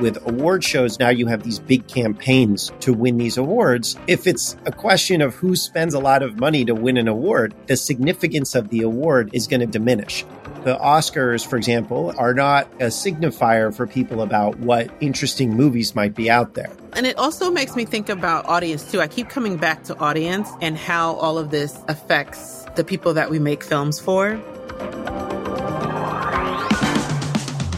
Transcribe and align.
with 0.00 0.26
award 0.26 0.64
shows, 0.64 0.98
now 0.98 1.10
you 1.10 1.26
have 1.26 1.42
these 1.42 1.58
big 1.58 1.86
campaigns 1.86 2.72
to 2.80 2.92
win 2.92 3.18
these 3.18 3.36
awards. 3.36 3.96
If 4.06 4.26
it's 4.26 4.56
a 4.66 4.72
question 4.72 5.20
of 5.20 5.34
who 5.34 5.54
spends 5.54 5.94
a 5.94 5.98
lot 5.98 6.22
of 6.22 6.38
money 6.38 6.64
to 6.64 6.74
win 6.74 6.96
an 6.96 7.08
award, 7.08 7.54
the 7.66 7.76
significance 7.76 8.54
of 8.54 8.70
the 8.70 8.80
award 8.82 9.30
is 9.32 9.46
going 9.46 9.60
to 9.60 9.66
diminish. 9.66 10.24
The 10.64 10.76
Oscars, 10.76 11.46
for 11.46 11.56
example, 11.56 12.12
are 12.18 12.34
not 12.34 12.70
a 12.74 12.86
signifier 12.86 13.74
for 13.74 13.86
people 13.86 14.20
about 14.20 14.58
what 14.58 14.90
interesting 15.00 15.54
movies 15.54 15.94
might 15.94 16.14
be 16.14 16.30
out 16.30 16.54
there. 16.54 16.70
And 16.92 17.06
it 17.06 17.16
also 17.16 17.50
makes 17.50 17.76
me 17.76 17.84
think 17.86 18.08
about 18.08 18.46
audience 18.46 18.90
too. 18.90 19.00
I 19.00 19.08
keep 19.08 19.28
coming 19.28 19.56
back 19.56 19.84
to 19.84 19.98
audience 19.98 20.50
and 20.60 20.76
how 20.76 21.14
all 21.14 21.38
of 21.38 21.50
this 21.50 21.78
affects 21.88 22.66
the 22.76 22.84
people 22.84 23.14
that 23.14 23.30
we 23.30 23.38
make 23.38 23.64
films 23.64 23.98
for. 23.98 24.38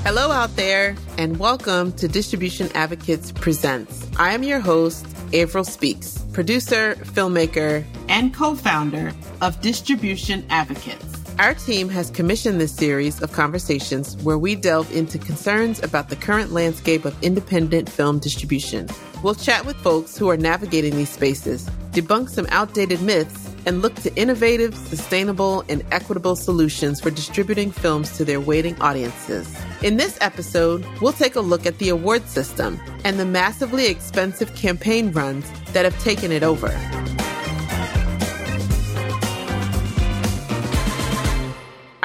Hello 0.05 0.33
out 0.33 0.57
there, 0.57 0.97
and 1.17 1.39
welcome 1.39 1.93
to 1.93 2.09
Distribution 2.09 2.69
Advocates 2.75 3.31
Presents. 3.31 4.05
I 4.17 4.33
am 4.33 4.43
your 4.43 4.59
host, 4.59 5.07
Avril 5.33 5.63
Speaks, 5.63 6.27
producer, 6.33 6.97
filmmaker, 6.97 7.85
and 8.09 8.35
co 8.35 8.57
founder 8.57 9.13
of 9.41 9.61
Distribution 9.61 10.45
Advocates. 10.51 11.05
Our 11.39 11.55
team 11.55 11.89
has 11.91 12.11
commissioned 12.11 12.61
this 12.61 12.75
series 12.75 13.23
of 13.23 13.31
conversations 13.31 14.17
where 14.25 14.39
we 14.39 14.57
delve 14.57 14.93
into 14.93 15.21
concerns 15.21 15.81
about 15.81 16.09
the 16.09 16.17
current 16.17 16.51
landscape 16.51 17.05
of 17.05 17.17
independent 17.23 17.89
film 17.89 18.19
distribution. 18.19 18.89
We'll 19.23 19.37
chat 19.37 19.65
with 19.65 19.77
folks 19.77 20.19
who 20.19 20.29
are 20.29 20.37
navigating 20.37 20.97
these 20.97 21.11
spaces, 21.11 21.71
debunk 21.93 22.29
some 22.29 22.49
outdated 22.51 23.01
myths, 23.03 23.52
and 23.67 23.83
look 23.83 23.95
to 23.97 24.15
innovative, 24.17 24.75
sustainable, 24.75 25.65
and 25.69 25.85
equitable 25.91 26.37
solutions 26.37 27.01
for 27.01 27.11
distributing 27.11 27.71
films 27.71 28.17
to 28.17 28.25
their 28.25 28.41
waiting 28.41 28.81
audiences. 28.81 29.55
In 29.83 29.97
this 29.97 30.19
episode, 30.21 30.87
we'll 31.01 31.13
take 31.13 31.37
a 31.37 31.41
look 31.41 31.67
at 31.67 31.79
the 31.79 31.89
award 31.89 32.29
system 32.29 32.81
and 33.05 33.19
the 33.19 33.27
massively 33.27 33.87
expensive 33.87 34.55
campaign 34.55 35.13
runs 35.13 35.51
that 35.73 35.85
have 35.85 35.99
taken 36.03 36.33
it 36.33 36.43
over. 36.43 36.71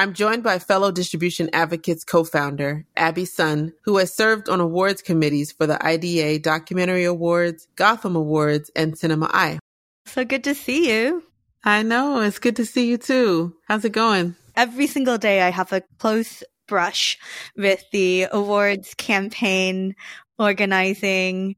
I'm 0.00 0.12
joined 0.12 0.44
by 0.44 0.60
fellow 0.60 0.92
Distribution 0.92 1.50
Advocates 1.52 2.04
co-founder, 2.04 2.86
Abby 2.96 3.24
Sun, 3.24 3.72
who 3.82 3.96
has 3.96 4.14
served 4.14 4.48
on 4.48 4.60
awards 4.60 5.02
committees 5.02 5.50
for 5.50 5.66
the 5.66 5.84
IDA 5.84 6.38
Documentary 6.38 7.02
Awards, 7.04 7.66
Gotham 7.74 8.14
Awards, 8.14 8.70
and 8.76 8.96
Cinema 8.96 9.28
Eye. 9.32 9.58
So 10.06 10.24
good 10.24 10.44
to 10.44 10.54
see 10.54 10.88
you. 10.88 11.24
I 11.64 11.82
know. 11.82 12.20
It's 12.20 12.38
good 12.38 12.56
to 12.56 12.66
see 12.66 12.88
you 12.88 12.98
too. 12.98 13.54
How's 13.66 13.84
it 13.84 13.92
going? 13.92 14.36
Every 14.56 14.86
single 14.86 15.18
day 15.18 15.42
I 15.42 15.50
have 15.50 15.72
a 15.72 15.82
close 15.98 16.42
brush 16.66 17.18
with 17.56 17.82
the 17.92 18.26
awards 18.30 18.94
campaign 18.94 19.94
organizing 20.38 21.56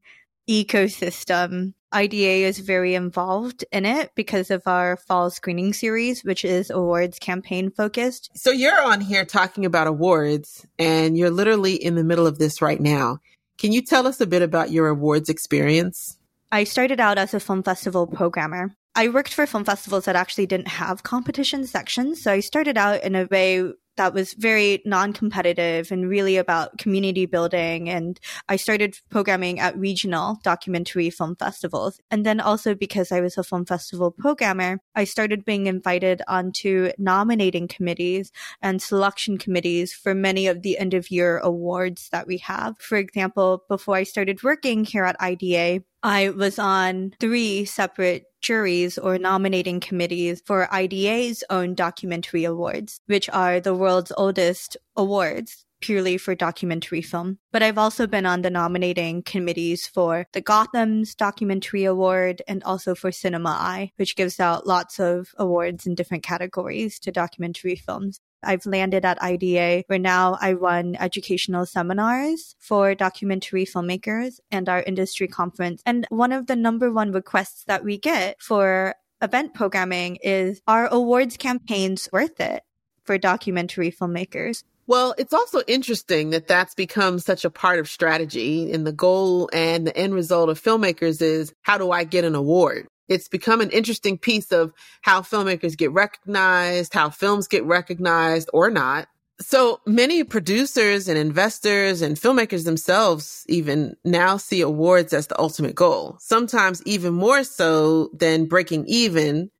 ecosystem. 0.48 1.75
IDA 1.93 2.47
is 2.47 2.61
very 2.61 2.95
involved 2.95 3.65
in 3.73 3.84
it 3.84 4.12
because 4.15 4.51
of 4.51 4.62
our 4.67 4.97
fall 4.97 5.28
screening 5.31 5.73
series, 5.73 6.23
which 6.23 6.45
is 6.45 6.71
awards 6.71 7.19
campaign 7.19 7.71
focused. 7.71 8.31
So 8.34 8.51
you're 8.51 8.81
on 8.81 9.01
here 9.01 9.25
talking 9.25 9.65
about 9.67 9.89
awards 9.89 10.67
and 10.78 11.19
you're 11.19 11.31
literally 11.31 11.75
in 11.75 11.97
the 11.97 12.05
middle 12.05 12.28
of 12.28 12.39
this 12.39 12.62
right 12.62 12.81
now. 12.81 13.19
Can 13.59 13.73
you 13.73 13.83
tell 13.83 14.06
us 14.06 14.21
a 14.21 14.27
bit 14.27 14.41
about 14.41 14.71
your 14.71 14.89
awards 14.89 15.28
experience? 15.28 16.17
I 16.53 16.65
started 16.65 17.01
out 17.01 17.19
as 17.19 17.34
a 17.34 17.41
film 17.41 17.62
festival 17.62 18.06
programmer. 18.06 18.71
I 18.94 19.08
worked 19.08 19.33
for 19.33 19.46
film 19.46 19.64
festivals 19.64 20.06
that 20.06 20.16
actually 20.16 20.46
didn't 20.46 20.69
have 20.69 21.05
competition 21.05 21.66
sections. 21.66 22.22
So 22.22 22.33
I 22.33 22.41
started 22.41 22.77
out 22.77 23.05
in 23.05 23.14
a 23.14 23.27
way 23.30 23.72
that 23.97 24.14
was 24.14 24.32
very 24.32 24.80
non-competitive 24.86 25.92
and 25.92 26.08
really 26.08 26.38
about 26.38 26.78
community 26.78 27.27
building. 27.27 27.91
And 27.91 28.19
I 28.48 28.56
started 28.56 28.98
programming 29.10 29.60
at 29.60 29.77
regional 29.77 30.38
documentary 30.42 31.10
film 31.10 31.36
festivals. 31.36 32.00
And 32.10 32.25
then 32.25 32.41
also 32.41 32.75
because 32.75 33.12
I 33.12 33.20
was 33.20 33.37
a 33.37 33.44
film 33.44 33.66
festival 33.66 34.10
programmer, 34.10 34.78
I 34.94 35.04
started 35.04 35.44
being 35.44 35.66
invited 35.66 36.22
onto 36.28 36.92
nominating 36.97 37.69
committees 37.69 38.32
and 38.62 38.81
selection 38.81 39.36
committees 39.36 39.92
for 39.92 40.15
many 40.15 40.47
of 40.47 40.62
the 40.62 40.78
end 40.78 40.94
of 40.94 41.10
year 41.10 41.38
awards 41.38 42.09
that 42.10 42.26
we 42.26 42.38
have. 42.38 42.76
For 42.78 42.97
example, 42.97 43.65
before 43.69 43.97
I 43.97 44.04
started 44.04 44.42
working 44.42 44.84
here 44.84 45.04
at 45.04 45.20
IDA, 45.20 45.84
I 46.03 46.31
was 46.31 46.59
on 46.59 47.15
three 47.21 47.65
separate 47.66 48.25
juries 48.41 48.97
or 48.97 49.19
nominating 49.19 49.81
committees 49.81 50.43
for 50.44 50.72
IDA's 50.72 51.44
own 51.50 51.75
documentary 51.75 52.44
awards, 52.44 53.00
which 53.06 53.28
are 53.28 53.61
the 53.61 53.75
world's 53.75 54.12
oldest 54.16 54.77
awards 54.97 55.66
purely 55.81 56.19
for 56.19 56.34
documentary 56.34 57.03
film. 57.03 57.39
But 57.53 57.62
I've 57.62 57.78
also 57.78 58.06
been 58.06 58.27
on 58.27 58.43
the 58.43 58.50
nominating 58.50 59.22
committees 59.22 59.87
for 59.87 60.27
the 60.33 60.41
Gotham's 60.41 61.15
Documentary 61.15 61.84
Award 61.84 62.43
and 62.47 62.62
also 62.65 62.94
for 62.94 63.10
Cinema 63.10 63.50
Eye, 63.50 63.93
which 63.97 64.16
gives 64.16 64.39
out 64.41 64.66
lots 64.66 65.00
of 65.00 65.31
awards 65.39 65.87
in 65.87 65.94
different 65.94 66.22
categories 66.22 66.99
to 67.00 67.12
documentary 67.12 67.77
films. 67.77 68.21
I've 68.43 68.67
landed 68.67 69.05
at 69.05 69.23
IDA 69.23 69.84
where 69.87 69.99
now 69.99 70.39
I 70.41 70.53
run 70.53 70.97
educational 70.99 71.67
seminars 71.67 72.55
for 72.59 72.95
documentary 72.95 73.67
filmmakers 73.67 74.41
and 74.51 74.69
our 74.69 74.83
industry 74.83 75.28
conference. 75.28 75.83
And 75.87 76.06
one 76.11 76.33
of 76.33 76.47
the 76.47 76.56
number 76.56 76.91
one 76.91 77.12
requests 77.12 77.65
that 77.65 77.84
we 77.84 77.99
get 77.99 78.41
for 78.41 78.95
event 79.23 79.55
programming 79.55 80.17
is 80.23 80.62
are 80.67 80.87
awards 80.89 81.37
campaigns 81.37 82.09
worth 82.12 82.41
it 82.41 82.62
for 83.05 83.19
documentary 83.19 83.91
filmmakers? 83.91 84.65
Well, 84.87 85.15
it's 85.19 85.33
also 85.33 85.62
interesting 85.69 86.31
that 86.31 86.49
that's 86.49 86.75
become 86.75 87.21
such 87.21 87.45
a 87.45 87.51
part 87.51 87.78
of 87.78 87.89
strategy 87.89 88.72
and 88.72 88.87
the 88.87 88.93
goal 88.93 89.49
and 89.53 89.87
the 89.87 89.97
end 89.97 90.15
result 90.15 90.49
of 90.49 90.61
filmmakers 90.61 91.22
is 91.22 91.53
how 91.62 91.78
do 91.78 91.93
I 91.93 92.05
get 92.05 92.25
an 92.25 92.34
award? 92.34 92.89
It's 93.10 93.28
become 93.28 93.60
an 93.60 93.71
interesting 93.71 94.16
piece 94.16 94.53
of 94.53 94.72
how 95.03 95.21
filmmakers 95.21 95.76
get 95.76 95.91
recognized, 95.91 96.94
how 96.94 97.10
films 97.10 97.48
get 97.48 97.65
recognized 97.65 98.48
or 98.54 98.71
not. 98.71 99.09
So 99.41 99.81
many 99.84 100.22
producers 100.22 101.09
and 101.09 101.19
investors 101.19 102.03
and 102.03 102.16
filmmakers 102.16 102.65
themselves 102.65 103.44
even 103.48 103.97
now 104.04 104.37
see 104.37 104.60
awards 104.60 105.12
as 105.12 105.26
the 105.26 105.41
ultimate 105.41 105.75
goal, 105.75 106.19
sometimes 106.21 106.82
even 106.87 107.15
more 107.15 107.43
so 107.43 108.10
than 108.12 108.47
breaking 108.47 108.84
even, 108.87 109.50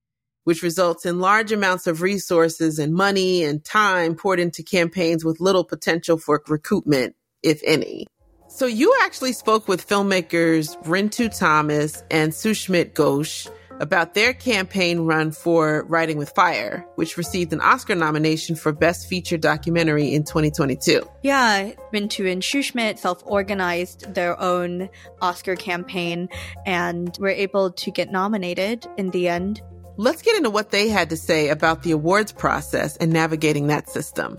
which 0.45 0.63
results 0.63 1.05
in 1.05 1.19
large 1.19 1.51
amounts 1.51 1.87
of 1.87 2.03
resources 2.03 2.79
and 2.79 2.95
money 2.95 3.43
and 3.43 3.65
time 3.65 4.15
poured 4.15 4.39
into 4.39 4.63
campaigns 4.63 5.25
with 5.25 5.41
little 5.41 5.65
potential 5.65 6.19
for 6.19 6.41
recoupment, 6.41 7.15
if 7.43 7.61
any. 7.65 8.07
So 8.53 8.67
you 8.67 8.93
actually 9.03 9.33
spoke 9.33 9.69
with 9.69 9.87
filmmakers 9.89 10.77
Rintu 10.85 11.35
Thomas 11.35 12.03
and 12.11 12.33
Sushmit 12.33 12.93
Ghosh 12.93 13.49
about 13.79 14.15
their 14.15 14.35
campaign 14.35 15.01
run 15.01 15.31
for 15.31 15.85
Writing 15.85 16.19
with 16.19 16.31
Fire, 16.31 16.85
which 16.97 17.17
received 17.17 17.53
an 17.53 17.61
Oscar 17.61 17.95
nomination 17.95 18.57
for 18.57 18.73
Best 18.73 19.09
Feature 19.09 19.39
Documentary 19.39 20.13
in 20.13 20.25
2022. 20.25 21.09
Yeah, 21.23 21.71
Rintu 21.95 22.31
and 22.31 22.43
Sushmit 22.43 22.99
self-organized 22.99 24.15
their 24.15 24.39
own 24.39 24.91
Oscar 25.23 25.55
campaign 25.55 26.29
and 26.67 27.17
were 27.19 27.29
able 27.29 27.71
to 27.71 27.91
get 27.93 28.11
nominated 28.11 28.85
in 28.99 29.11
the 29.11 29.29
end. 29.29 29.63
Let's 29.97 30.23
get 30.23 30.37
into 30.37 30.51
what 30.51 30.71
they 30.71 30.89
had 30.89 31.11
to 31.11 31.17
say 31.17 31.51
about 31.51 31.85
the 31.85 31.93
awards 31.93 32.33
process 32.33 32.97
and 32.97 33.13
navigating 33.13 33.69
that 33.69 33.89
system. 33.89 34.39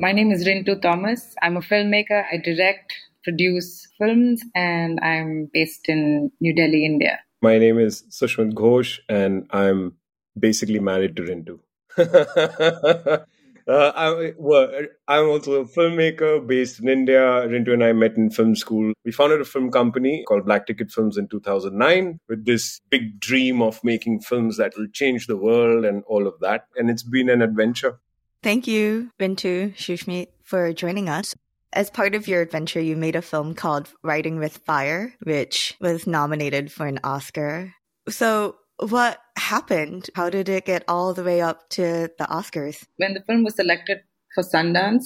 My 0.00 0.12
name 0.12 0.30
is 0.32 0.46
Rintu 0.46 0.80
Thomas. 0.80 1.34
I'm 1.42 1.58
a 1.58 1.60
filmmaker. 1.60 2.24
I 2.32 2.38
direct, 2.38 2.94
produce 3.22 3.86
films, 3.98 4.42
and 4.54 4.98
I'm 5.00 5.50
based 5.52 5.90
in 5.90 6.32
New 6.40 6.54
Delhi, 6.54 6.86
India. 6.86 7.20
My 7.42 7.58
name 7.58 7.78
is 7.78 8.04
Sushmit 8.04 8.54
Ghosh, 8.54 9.00
and 9.10 9.46
I'm 9.50 9.96
basically 10.38 10.78
married 10.78 11.16
to 11.16 11.22
Rintu. 11.24 11.58
uh, 13.68 13.92
I, 13.94 14.32
well, 14.38 14.70
I'm 15.06 15.26
also 15.26 15.60
a 15.60 15.64
filmmaker 15.66 16.46
based 16.46 16.80
in 16.80 16.88
India. 16.88 17.20
Rintu 17.20 17.74
and 17.74 17.84
I 17.84 17.92
met 17.92 18.16
in 18.16 18.30
film 18.30 18.56
school. 18.56 18.94
We 19.04 19.12
founded 19.12 19.42
a 19.42 19.44
film 19.44 19.70
company 19.70 20.24
called 20.26 20.46
Black 20.46 20.66
Ticket 20.66 20.90
Films 20.90 21.18
in 21.18 21.28
2009 21.28 22.20
with 22.26 22.46
this 22.46 22.80
big 22.88 23.20
dream 23.20 23.60
of 23.60 23.84
making 23.84 24.20
films 24.20 24.56
that 24.56 24.72
will 24.78 24.88
change 24.94 25.26
the 25.26 25.36
world 25.36 25.84
and 25.84 26.04
all 26.06 26.26
of 26.26 26.40
that. 26.40 26.68
And 26.74 26.88
it's 26.88 27.02
been 27.02 27.28
an 27.28 27.42
adventure. 27.42 27.98
Thank 28.42 28.66
you, 28.66 29.10
Rintu 29.20 29.76
Sushmit, 29.76 30.28
for 30.42 30.72
joining 30.72 31.10
us. 31.10 31.34
As 31.74 31.90
part 31.90 32.14
of 32.14 32.26
your 32.26 32.40
adventure, 32.40 32.80
you 32.80 32.96
made 32.96 33.14
a 33.14 33.22
film 33.22 33.54
called 33.54 33.90
Writing 34.02 34.38
with 34.38 34.56
Fire, 34.58 35.14
which 35.22 35.76
was 35.78 36.06
nominated 36.06 36.72
for 36.72 36.86
an 36.86 37.00
Oscar. 37.04 37.74
So, 38.08 38.56
what 38.78 39.18
happened? 39.36 40.08
How 40.14 40.30
did 40.30 40.48
it 40.48 40.64
get 40.64 40.84
all 40.88 41.12
the 41.12 41.22
way 41.22 41.42
up 41.42 41.68
to 41.70 42.08
the 42.18 42.24
Oscars? 42.24 42.82
When 42.96 43.12
the 43.12 43.20
film 43.20 43.44
was 43.44 43.56
selected 43.56 43.98
for 44.34 44.42
Sundance, 44.42 45.04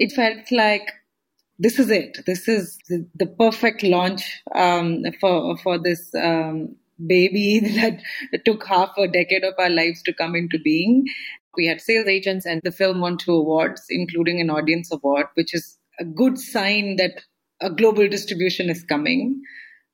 it 0.00 0.10
felt 0.10 0.50
like 0.50 0.90
this 1.60 1.78
is 1.78 1.90
it. 1.90 2.18
This 2.26 2.48
is 2.48 2.76
the, 2.88 3.06
the 3.14 3.26
perfect 3.26 3.84
launch 3.84 4.42
um, 4.52 5.04
for 5.20 5.56
for 5.58 5.78
this 5.78 6.12
um, 6.16 6.74
baby 7.06 7.60
that 8.32 8.44
took 8.44 8.66
half 8.66 8.90
a 8.98 9.06
decade 9.06 9.44
of 9.44 9.54
our 9.58 9.70
lives 9.70 10.02
to 10.02 10.12
come 10.12 10.34
into 10.34 10.58
being. 10.58 11.06
We 11.56 11.66
had 11.66 11.80
sales 11.80 12.06
agents, 12.06 12.46
and 12.46 12.60
the 12.64 12.72
film 12.72 13.00
won 13.00 13.18
two 13.18 13.34
awards, 13.34 13.84
including 13.90 14.40
an 14.40 14.50
audience 14.50 14.92
award, 14.92 15.26
which 15.34 15.54
is 15.54 15.78
a 16.00 16.04
good 16.04 16.38
sign 16.38 16.96
that 16.96 17.22
a 17.60 17.70
global 17.70 18.08
distribution 18.08 18.70
is 18.70 18.82
coming. 18.84 19.42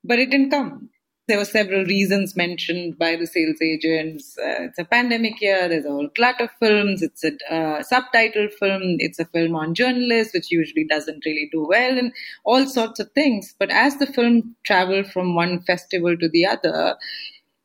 But 0.05 0.19
it 0.19 0.31
didn't 0.31 0.51
come. 0.51 0.91
There 1.27 1.37
were 1.37 1.45
several 1.45 1.85
reasons 1.85 2.35
mentioned 2.37 2.97
by 2.97 3.17
the 3.17 3.27
sales 3.27 3.61
agents. 3.61 4.39
Uh, 4.39 4.65
it's 4.65 4.79
a 4.79 4.85
pandemic 4.85 5.43
year. 5.43 5.69
There's 5.69 5.85
a 5.85 5.91
whole 5.91 6.09
glut 6.17 6.41
of 6.41 6.49
films. 6.59 7.03
It's 7.03 7.23
a 7.23 7.33
uh, 7.55 7.83
subtitle 7.83 8.49
film. 8.59 8.97
It's 8.99 9.19
a 9.19 9.27
film 9.27 9.55
on 9.55 9.75
journalists, 9.75 10.33
which 10.33 10.51
usually 10.51 10.87
doesn't 10.87 11.27
really 11.27 11.51
do 11.53 11.67
well, 11.69 11.99
and 11.99 12.13
all 12.45 12.65
sorts 12.65 12.99
of 12.99 13.11
things. 13.13 13.55
But 13.59 13.71
as 13.71 13.99
the 13.99 14.07
film 14.07 14.57
traveled 14.65 15.09
from 15.09 15.35
one 15.35 15.61
festival 15.61 16.17
to 16.17 16.31
the 16.31 16.47
other, 16.47 16.97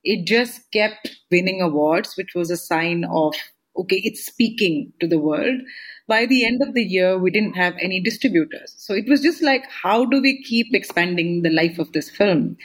it 0.04 0.28
just 0.28 0.70
kept 0.72 1.16
winning 1.32 1.62
awards, 1.62 2.18
which 2.18 2.36
was 2.36 2.52
a 2.52 2.58
sign 2.58 3.06
of 3.06 3.34
okay, 3.78 4.02
it's 4.04 4.26
speaking 4.26 4.94
to 5.00 5.08
the 5.08 5.20
world. 5.20 5.62
By 6.08 6.26
the 6.26 6.46
end 6.46 6.62
of 6.62 6.74
the 6.74 6.84
year, 6.84 7.18
we 7.18 7.32
didn't 7.32 7.54
have 7.54 7.76
any 7.80 8.02
distributors. 8.02 8.76
So 8.78 8.94
it 8.94 9.08
was 9.08 9.22
just 9.22 9.42
like, 9.42 9.64
how 9.70 10.06
do 10.06 10.22
we 10.22 10.44
keep 10.44 10.68
expanding 10.74 11.42
the 11.42 11.50
life 11.50 11.80
of 11.80 11.92
this 11.92 12.10
film? 12.10 12.58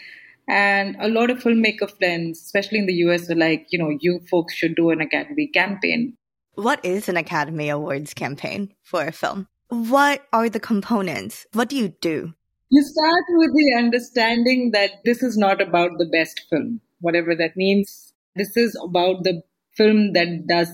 And 0.48 0.96
a 0.98 1.08
lot 1.08 1.30
of 1.30 1.38
filmmaker 1.38 1.90
friends, 1.98 2.40
especially 2.40 2.78
in 2.78 2.86
the 2.86 2.94
US, 3.04 3.28
were 3.28 3.34
like, 3.34 3.66
you 3.70 3.78
know, 3.78 3.96
you 4.00 4.20
folks 4.30 4.54
should 4.54 4.76
do 4.76 4.90
an 4.90 5.00
Academy 5.00 5.46
campaign. 5.48 6.16
What 6.54 6.84
is 6.84 7.08
an 7.08 7.16
Academy 7.16 7.68
Awards 7.68 8.14
campaign 8.14 8.74
for 8.82 9.04
a 9.04 9.12
film? 9.12 9.46
What 9.68 10.26
are 10.32 10.48
the 10.48 10.58
components? 10.58 11.46
What 11.52 11.68
do 11.68 11.76
you 11.76 11.88
do? 12.00 12.32
You 12.70 12.82
start 12.82 13.24
with 13.28 13.54
the 13.54 13.74
understanding 13.78 14.72
that 14.72 14.90
this 15.04 15.22
is 15.22 15.36
not 15.36 15.60
about 15.60 15.92
the 15.98 16.06
best 16.06 16.40
film, 16.50 16.80
whatever 17.00 17.34
that 17.34 17.56
means. 17.56 18.12
This 18.34 18.56
is 18.56 18.78
about 18.82 19.24
the 19.24 19.42
film 19.74 20.14
that 20.14 20.46
does 20.48 20.68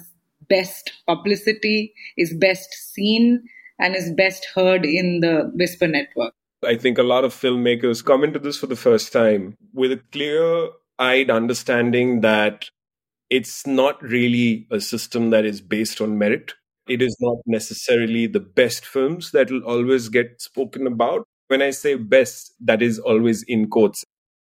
best 0.48 0.92
publicity, 1.06 1.92
is 2.16 2.34
best 2.34 2.72
seen, 2.92 3.42
and 3.78 3.94
is 3.94 4.12
best 4.12 4.46
heard 4.54 4.84
in 4.84 5.20
the 5.20 5.50
Whisper 5.54 5.88
Network. 5.88 6.34
I 6.64 6.76
think 6.76 6.98
a 6.98 7.02
lot 7.02 7.24
of 7.24 7.34
filmmakers 7.34 8.04
come 8.04 8.24
into 8.24 8.38
this 8.38 8.56
for 8.56 8.66
the 8.66 8.76
first 8.76 9.12
time 9.12 9.56
with 9.72 9.92
a 9.92 10.00
clear 10.12 10.70
eyed 10.98 11.30
understanding 11.30 12.20
that 12.20 12.70
it's 13.30 13.66
not 13.66 14.00
really 14.02 14.66
a 14.70 14.80
system 14.80 15.30
that 15.30 15.44
is 15.44 15.60
based 15.60 16.00
on 16.00 16.18
merit. 16.18 16.54
It 16.88 17.02
is 17.02 17.16
not 17.20 17.38
necessarily 17.46 18.26
the 18.26 18.40
best 18.40 18.84
films 18.84 19.32
that 19.32 19.50
will 19.50 19.64
always 19.64 20.08
get 20.08 20.40
spoken 20.40 20.86
about. 20.86 21.24
When 21.48 21.62
I 21.62 21.70
say 21.70 21.96
best, 21.96 22.52
that 22.60 22.82
is 22.82 22.98
always 22.98 23.42
in 23.42 23.68
quotes. 23.68 24.04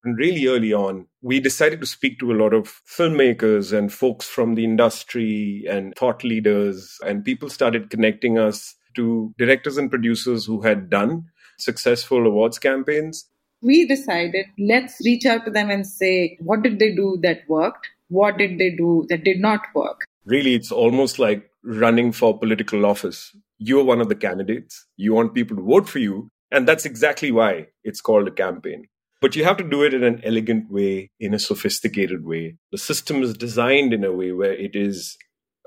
And 0.06 0.20
really 0.20 0.46
early 0.46 0.72
on, 0.72 1.08
we 1.24 1.40
decided 1.40 1.82
to 1.82 1.88
speak 1.88 2.20
to 2.20 2.32
a 2.32 2.38
lot 2.38 2.54
of 2.54 2.82
filmmakers 2.88 3.76
and 3.76 3.92
folks 3.92 4.28
from 4.28 4.54
the 4.54 4.64
industry 4.64 5.66
and 5.68 5.96
thought 5.96 6.24
leaders, 6.24 7.00
and 7.04 7.26
people 7.26 7.50
started 7.50 7.90
connecting 7.90 8.38
us 8.38 8.76
to 8.96 9.34
directors 9.40 9.78
and 9.78 9.90
producers 9.90 10.46
who 10.46 10.62
had 10.62 10.92
done 10.92 11.26
successful 11.58 12.28
awards 12.28 12.60
campaigns. 12.60 13.26
We 13.64 13.88
decided 13.88 14.46
let's 14.60 15.02
reach 15.04 15.26
out 15.26 15.44
to 15.46 15.52
them 15.52 15.72
and 15.72 15.88
say, 15.88 16.38
what 16.40 16.62
did 16.62 16.78
they 16.78 16.94
do 16.94 17.18
that 17.24 17.40
worked? 17.48 17.88
What 18.10 18.38
did 18.38 18.60
they 18.60 18.70
do 18.70 19.08
that 19.10 19.24
did 19.24 19.40
not 19.40 19.62
work? 19.74 20.06
Really, 20.26 20.54
it's 20.54 20.72
almost 20.72 21.18
like 21.18 21.50
running 21.64 22.12
for 22.12 22.38
political 22.38 22.86
office. 22.86 23.36
You're 23.58 23.84
one 23.84 24.02
of 24.02 24.10
the 24.10 24.16
candidates. 24.16 24.86
You 24.98 25.16
want 25.16 25.34
people 25.34 25.58
to 25.58 25.64
vote 25.64 25.90
for 25.90 25.98
you. 25.98 26.30
And 26.52 26.68
that's 26.68 26.86
exactly 26.86 27.32
why 27.32 27.68
it's 27.84 28.02
called 28.02 28.28
a 28.28 28.32
campaign. 28.32 28.88
But 29.26 29.36
you 29.36 29.44
have 29.44 29.58
to 29.58 29.64
do 29.64 29.82
it 29.82 29.92
in 29.92 30.04
an 30.04 30.22
elegant 30.24 30.70
way, 30.70 31.10
in 31.20 31.34
a 31.34 31.40
sophisticated 31.40 32.26
way. 32.26 32.58
The 32.72 32.78
system 32.78 33.24
is 33.24 33.36
designed 33.36 33.92
in 33.92 34.04
a 34.04 34.12
way 34.12 34.32
where 34.32 34.54
it 34.54 34.76
is 34.76 35.18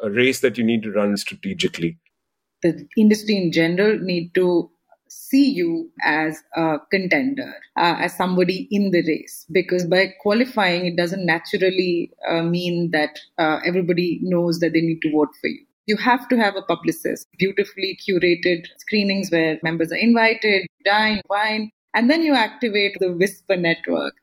a 0.01 0.09
race 0.09 0.39
that 0.43 0.57
you 0.57 0.63
need 0.63 0.85
to 0.85 0.93
run 0.93 1.17
strategically. 1.17 1.99
The 2.63 2.87
industry 2.97 3.37
in 3.37 3.51
general 3.51 3.99
need 3.99 4.33
to 4.37 4.71
see 5.09 5.51
you 5.51 5.91
as 6.05 6.41
a 6.55 6.77
contender, 6.93 7.53
uh, 7.77 7.97
as 7.99 8.17
somebody 8.17 8.69
in 8.71 8.93
the 8.93 9.03
race. 9.03 9.45
Because 9.51 9.87
by 9.87 10.15
qualifying, 10.21 10.87
it 10.87 10.97
doesn't 10.97 11.27
naturally 11.27 12.13
uh, 12.29 12.45
mean 12.45 12.93
that 12.93 13.19
uh, 13.39 13.59
everybody 13.67 14.21
knows 14.23 14.61
that 14.61 14.73
they 14.73 14.83
need 14.83 15.01
to 15.03 15.11
vote 15.11 15.35
for 15.41 15.49
you. 15.49 15.65
You 15.87 15.97
have 15.97 16.29
to 16.29 16.37
have 16.37 16.55
a 16.55 16.63
publicist, 16.63 17.27
beautifully 17.41 17.99
curated 18.09 18.69
screenings 18.77 19.33
where 19.33 19.59
members 19.65 19.91
are 19.91 19.97
invited, 19.97 20.69
dine, 20.85 21.23
wine, 21.29 21.73
and 21.99 22.09
then 22.09 22.23
you 22.23 22.33
activate 22.33 22.97
the 23.01 23.13
Whisper 23.13 23.57
network. 23.57 24.15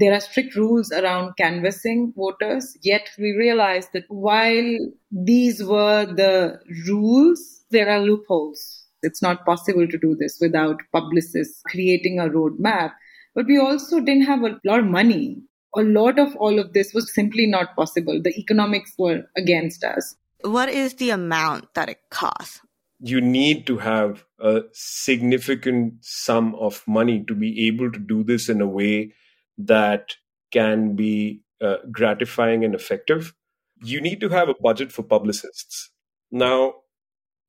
There 0.00 0.14
are 0.14 0.20
strict 0.20 0.56
rules 0.56 0.90
around 0.90 1.34
canvassing 1.36 2.14
voters, 2.16 2.74
yet 2.80 3.10
we 3.18 3.32
realize 3.32 3.88
that 3.92 4.04
while 4.08 4.78
these 5.12 5.62
were 5.62 6.06
the 6.06 6.58
rules, 6.86 7.64
there 7.70 7.90
are 7.90 8.00
loopholes. 8.00 8.86
It's 9.02 9.20
not 9.20 9.44
possible 9.44 9.86
to 9.86 9.98
do 9.98 10.16
this 10.18 10.38
without 10.40 10.80
publicists 10.90 11.60
creating 11.66 12.18
a 12.18 12.30
roadmap. 12.30 12.92
But 13.34 13.44
we 13.44 13.58
also 13.58 14.00
didn't 14.00 14.24
have 14.24 14.42
a 14.42 14.58
lot 14.64 14.80
of 14.80 14.86
money. 14.86 15.36
A 15.76 15.82
lot 15.82 16.18
of 16.18 16.34
all 16.36 16.58
of 16.58 16.72
this 16.72 16.94
was 16.94 17.12
simply 17.14 17.46
not 17.46 17.76
possible. 17.76 18.22
The 18.22 18.34
economics 18.38 18.94
were 18.98 19.24
against 19.36 19.84
us. 19.84 20.16
What 20.40 20.70
is 20.70 20.94
the 20.94 21.10
amount 21.10 21.74
that 21.74 21.90
it 21.90 22.00
costs? 22.08 22.62
You 23.00 23.20
need 23.20 23.66
to 23.66 23.78
have 23.78 24.24
a 24.40 24.62
significant 24.72 25.94
sum 26.04 26.54
of 26.56 26.82
money 26.86 27.24
to 27.28 27.34
be 27.34 27.66
able 27.66 27.90
to 27.92 27.98
do 27.98 28.24
this 28.24 28.48
in 28.48 28.60
a 28.60 28.66
way 28.66 29.12
that 29.56 30.16
can 30.52 30.96
be 30.96 31.42
uh, 31.60 31.76
gratifying 31.92 32.64
and 32.64 32.74
effective. 32.74 33.34
You 33.82 34.00
need 34.00 34.20
to 34.20 34.28
have 34.30 34.48
a 34.48 34.54
budget 34.60 34.90
for 34.92 35.02
publicists. 35.02 35.90
Now, 36.30 36.74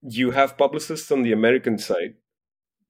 you 0.02 0.32
have 0.32 0.58
publicists 0.58 1.12
on 1.12 1.24
the 1.24 1.32
American 1.34 1.78
side, 1.78 2.16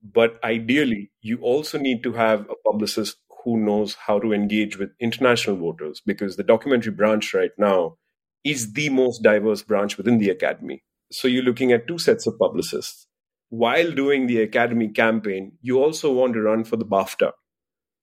but 0.02 0.42
ideally, 0.44 1.10
you 1.20 1.38
also 1.38 1.78
need 1.78 2.02
to 2.04 2.12
have 2.12 2.48
a 2.50 2.70
publicist 2.70 3.18
who 3.44 3.58
knows 3.58 3.94
how 3.94 4.18
to 4.20 4.32
engage 4.32 4.78
with 4.78 4.90
international 5.00 5.56
voters 5.56 6.00
because 6.04 6.36
the 6.36 6.42
documentary 6.42 6.92
branch 6.92 7.34
right 7.34 7.52
now 7.58 7.96
is 8.44 8.72
the 8.74 8.88
most 8.90 9.22
diverse 9.22 9.62
branch 9.62 9.96
within 9.96 10.18
the 10.18 10.30
academy. 10.30 10.82
So 11.12 11.26
you're 11.26 11.42
looking 11.42 11.72
at 11.72 11.88
two 11.88 11.98
sets 11.98 12.26
of 12.26 12.38
publicists. 12.38 13.06
While 13.48 13.90
doing 13.90 14.28
the 14.28 14.42
Academy 14.42 14.88
campaign, 14.88 15.58
you 15.60 15.82
also 15.82 16.12
want 16.12 16.34
to 16.34 16.40
run 16.40 16.62
for 16.62 16.76
the 16.76 16.84
BAFTA, 16.84 17.32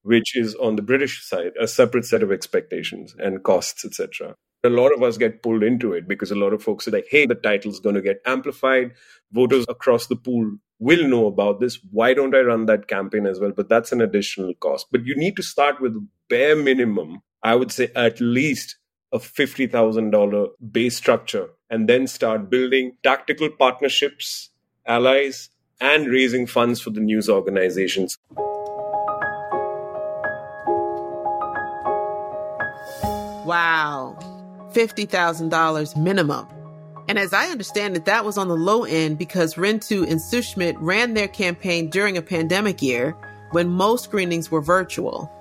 which 0.03 0.35
is 0.35 0.55
on 0.55 0.75
the 0.75 0.81
British 0.81 1.25
side, 1.25 1.53
a 1.59 1.67
separate 1.67 2.03
set 2.03 2.21
of 2.21 2.33
expectations 2.33 3.15
and 3.17 3.43
costs, 3.43 3.85
etc. 3.85 4.35
A 4.65 4.69
lot 4.69 4.93
of 4.93 5.03
us 5.03 5.17
get 5.17 5.41
pulled 5.41 5.63
into 5.63 5.93
it 5.93 6.05
because 6.05 6.31
a 6.31 6.35
lot 6.35 6.51
of 6.51 6.61
folks 6.61 6.85
are 6.85 6.91
like, 6.91 7.07
hey, 7.09 7.25
the 7.25 7.35
title's 7.35 7.79
going 7.79 7.95
to 7.95 8.01
get 8.01 8.19
amplified. 8.25 8.91
Voters 9.31 9.65
across 9.69 10.07
the 10.07 10.17
pool 10.17 10.57
will 10.79 11.07
know 11.07 11.27
about 11.27 11.61
this. 11.61 11.79
Why 11.91 12.13
don't 12.13 12.35
I 12.35 12.41
run 12.41 12.65
that 12.65 12.89
campaign 12.89 13.25
as 13.25 13.39
well? 13.39 13.53
But 13.55 13.69
that's 13.69 13.93
an 13.93 14.01
additional 14.01 14.53
cost. 14.55 14.87
But 14.91 15.05
you 15.05 15.15
need 15.15 15.37
to 15.37 15.43
start 15.43 15.79
with 15.79 15.95
bare 16.29 16.57
minimum, 16.57 17.21
I 17.41 17.55
would 17.55 17.71
say 17.71 17.89
at 17.95 18.19
least 18.19 18.75
a 19.13 19.19
$50,000 19.19 20.47
base 20.71 20.97
structure 20.97 21.51
and 21.69 21.87
then 21.87 22.07
start 22.07 22.49
building 22.49 22.97
tactical 23.03 23.49
partnerships, 23.49 24.49
allies, 24.85 25.49
and 25.79 26.07
raising 26.07 26.47
funds 26.47 26.81
for 26.81 26.89
the 26.89 26.99
news 26.99 27.29
organizations. 27.29 28.17
Wow. 33.45 34.17
$50,000 34.73 35.97
minimum. 35.97 36.47
And 37.07 37.17
as 37.17 37.31
I 37.31 37.47
understand 37.47 37.95
it, 37.95 38.05
that 38.05 38.25
was 38.25 38.37
on 38.37 38.49
the 38.49 38.55
low 38.55 38.83
end 38.83 39.17
because 39.17 39.53
Rintu 39.53 40.09
and 40.09 40.19
Sushmit 40.19 40.75
ran 40.79 41.13
their 41.13 41.29
campaign 41.29 41.89
during 41.89 42.17
a 42.17 42.21
pandemic 42.21 42.81
year 42.81 43.15
when 43.51 43.69
most 43.69 44.03
screenings 44.03 44.51
were 44.51 44.61
virtual. 44.61 45.31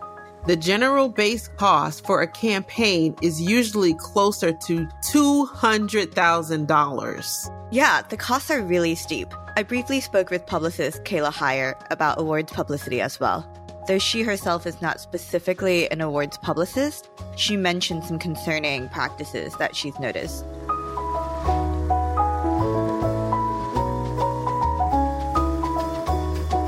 The 0.47 0.57
general 0.57 1.09
base 1.09 1.49
cost 1.49 2.07
for 2.07 2.23
a 2.23 2.29
campaign 2.29 3.17
is 3.21 3.43
usually 3.43 3.95
closer 3.95 4.53
to 4.53 4.87
$200,000. 5.13 7.69
Yeah, 7.73 8.03
the 8.03 8.17
costs 8.17 8.53
are 8.53 8.63
really 8.63 8.95
steep. 8.95 9.35
I 9.57 9.65
briefly 9.65 9.99
spoke 9.99 10.31
with 10.31 10.47
publicist 10.47 11.03
Kaila 11.03 11.33
Hier 11.33 11.77
about 11.91 12.21
awards 12.21 12.53
publicity 12.53 13.01
as 13.01 13.19
well. 13.19 13.45
Though 13.89 13.99
she 13.99 14.23
herself 14.23 14.69
is 14.69 14.81
not 14.81 15.01
specifically 15.01 15.91
an 15.91 16.01
awards 16.01 16.39
publicist, 16.39 17.11
she 17.37 17.57
mentioned 17.57 18.05
some 18.05 18.21
concerning 18.21 18.89
practices 18.91 19.53
that 19.57 19.75
she's 19.75 19.99
noticed. 19.99 20.45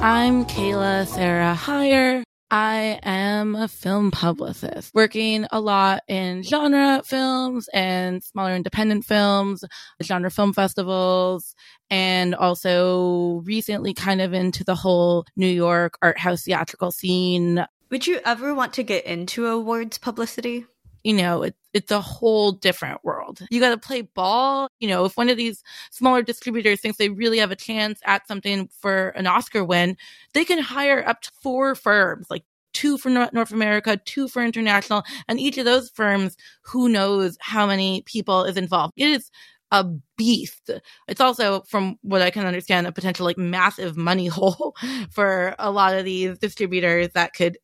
I'm 0.03 0.45
Kaila 0.47 1.07
Sarah 1.07 1.55
Hier. 1.55 2.25
I 2.51 2.99
am 3.03 3.55
a 3.55 3.69
film 3.69 4.11
publicist 4.11 4.95
working 4.95 5.47
a 5.53 5.61
lot 5.61 6.03
in 6.09 6.43
genre 6.43 7.03
films 7.05 7.69
and 7.75 8.25
smaller 8.25 8.55
independent 8.55 9.05
films, 9.05 9.65
genre 10.03 10.31
film 10.31 10.55
festivals, 10.55 11.55
and 11.91 12.35
also 12.35 13.43
recently 13.45 13.93
kind 13.93 14.23
of 14.23 14.33
into 14.33 14.65
the 14.65 14.75
whole 14.75 15.27
New 15.37 15.47
York 15.47 15.99
art 16.01 16.19
house 16.19 16.45
theatrical 16.45 16.91
scene. 16.91 17.67
Would 17.91 18.07
you 18.07 18.21
ever 18.25 18.55
want 18.55 18.73
to 18.75 18.83
get 18.83 19.05
into 19.05 19.47
awards 19.47 19.99
publicity? 19.99 20.65
You 21.09 21.15
know, 21.15 21.43
it, 21.43 21.55
it's 21.73 21.91
a 21.91 22.03
whole 22.03 22.53
different 22.53 23.03
world. 23.03 23.41
You 23.51 23.61
got 23.61 23.71
to 23.71 23.79
play 23.79 24.03
ball. 24.03 24.69
You 24.79 24.89
know, 24.89 25.07
if 25.07 25.17
one 25.17 25.31
of 25.31 25.39
these 25.39 25.63
smaller 25.91 26.21
distributors 26.21 26.83
thinks 26.83 26.99
they 26.99 27.09
really 27.09 27.39
have 27.39 27.51
a 27.51 27.57
chance 27.57 27.99
at 28.05 28.29
something 28.29 28.69
for 28.79 29.09
an 29.11 29.27
Oscar 29.27 29.65
win, 29.65 29.97
they 30.35 30.45
can 30.45 30.59
hire 30.59 31.03
up 31.09 31.23
to 31.23 31.31
four 31.43 31.75
firms, 31.75 32.27
like 32.29 32.45
two 32.75 32.99
for 32.99 33.09
North 33.09 33.53
America, 33.53 33.97
two 34.05 34.29
for 34.29 34.45
international, 34.45 35.03
and 35.29 35.41
each 35.41 35.57
of 35.57 35.65
those 35.65 35.89
firms, 35.89 36.37
who 36.61 36.91
knows 36.91 37.39
how 37.41 37.67
many 37.67 38.03
people 38.03 38.45
is 38.45 38.59
involved. 38.59 38.93
It 38.99 39.09
is 39.09 39.31
a 39.71 39.87
beast. 40.19 40.71
It's 41.09 41.23
also, 41.23 41.63
from 41.63 41.97
what 42.03 42.21
I 42.21 42.29
can 42.29 42.45
understand, 42.45 42.87
a 42.87 42.93
potential 42.93 43.25
like 43.25 43.39
massive 43.39 43.97
money 43.97 44.27
hole 44.27 44.77
for 45.11 45.55
a 45.59 45.71
lot 45.71 45.97
of 45.97 46.05
these 46.05 46.37
distributors 46.39 47.09
that 47.15 47.33
could 47.33 47.57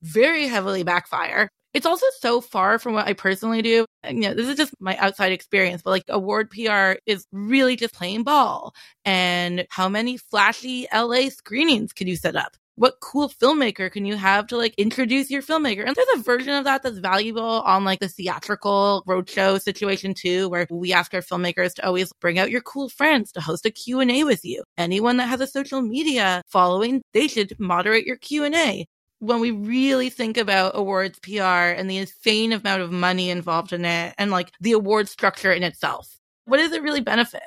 very 0.00 0.46
heavily 0.46 0.82
backfire. 0.82 1.50
It's 1.76 1.84
also 1.84 2.06
so 2.20 2.40
far 2.40 2.78
from 2.78 2.94
what 2.94 3.06
I 3.06 3.12
personally 3.12 3.60
do. 3.60 3.84
You 4.08 4.14
know, 4.14 4.32
this 4.34 4.48
is 4.48 4.56
just 4.56 4.72
my 4.80 4.96
outside 4.96 5.32
experience, 5.32 5.82
but 5.82 5.90
like 5.90 6.04
award 6.08 6.48
PR 6.48 6.94
is 7.04 7.26
really 7.32 7.76
just 7.76 7.92
playing 7.92 8.22
ball. 8.22 8.74
And 9.04 9.66
how 9.68 9.86
many 9.90 10.16
flashy 10.16 10.86
LA 10.90 11.28
screenings 11.28 11.92
can 11.92 12.08
you 12.08 12.16
set 12.16 12.34
up? 12.34 12.56
What 12.76 13.00
cool 13.02 13.28
filmmaker 13.28 13.92
can 13.92 14.06
you 14.06 14.16
have 14.16 14.46
to 14.46 14.56
like 14.56 14.74
introduce 14.78 15.30
your 15.30 15.42
filmmaker? 15.42 15.86
And 15.86 15.94
there's 15.94 16.18
a 16.18 16.22
version 16.22 16.54
of 16.54 16.64
that 16.64 16.82
that's 16.82 16.96
valuable 16.96 17.42
on 17.42 17.84
like 17.84 18.00
the 18.00 18.08
theatrical 18.08 19.04
roadshow 19.06 19.60
situation 19.60 20.14
too, 20.14 20.48
where 20.48 20.66
we 20.70 20.94
ask 20.94 21.12
our 21.12 21.20
filmmakers 21.20 21.74
to 21.74 21.86
always 21.86 22.10
bring 22.22 22.38
out 22.38 22.50
your 22.50 22.62
cool 22.62 22.88
friends 22.88 23.32
to 23.32 23.42
host 23.42 23.66
a 23.66 23.70
Q&A 23.70 24.24
with 24.24 24.46
you. 24.46 24.62
Anyone 24.78 25.18
that 25.18 25.28
has 25.28 25.42
a 25.42 25.46
social 25.46 25.82
media 25.82 26.42
following, 26.48 27.02
they 27.12 27.28
should 27.28 27.54
moderate 27.58 28.06
your 28.06 28.16
Q&A 28.16 28.86
when 29.18 29.40
we 29.40 29.50
really 29.50 30.10
think 30.10 30.36
about 30.36 30.72
awards 30.74 31.18
PR 31.20 31.40
and 31.42 31.88
the 31.88 31.98
insane 31.98 32.52
amount 32.52 32.82
of 32.82 32.92
money 32.92 33.30
involved 33.30 33.72
in 33.72 33.84
it 33.84 34.14
and 34.18 34.30
like 34.30 34.52
the 34.60 34.72
award 34.72 35.08
structure 35.08 35.52
in 35.52 35.62
itself, 35.62 36.18
what 36.44 36.58
does 36.58 36.72
it 36.72 36.82
really 36.82 37.00
benefit? 37.00 37.42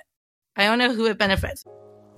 I 0.55 0.65
don't 0.65 0.79
know 0.79 0.93
who 0.93 1.05
it 1.05 1.17
benefits. 1.17 1.63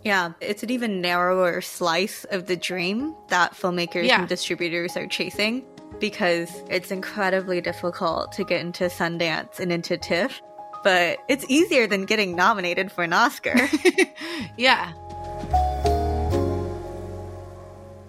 Yeah, 0.03 0.31
it's 0.41 0.63
an 0.63 0.72
even 0.72 1.00
narrower 1.00 1.62
slice 1.62 2.24
of 2.25 2.48
the 2.48 2.55
dream 2.55 3.15
that 3.29 3.53
filmmakers 3.53 4.08
yeah. 4.08 4.20
and 4.20 4.27
distributors 4.27 4.98
are 4.98 5.05
chasing 5.05 5.63
because 6.00 6.50
it's 6.70 6.89
incredibly 6.89 7.62
difficult 7.62 8.31
to 8.31 8.43
get 8.43 8.62
into 8.62 8.86
Sundance 8.86 9.60
and 9.60 9.72
into 9.72 9.98
TIFF, 9.98 10.41
but 10.84 11.20
it's 11.27 11.46
easier 11.50 11.86
than 11.86 12.05
getting 12.05 12.36
nominated 12.36 12.91
for 12.91 13.03
an 13.03 13.13
Oscar. 13.13 13.70
yeah. 14.58 14.91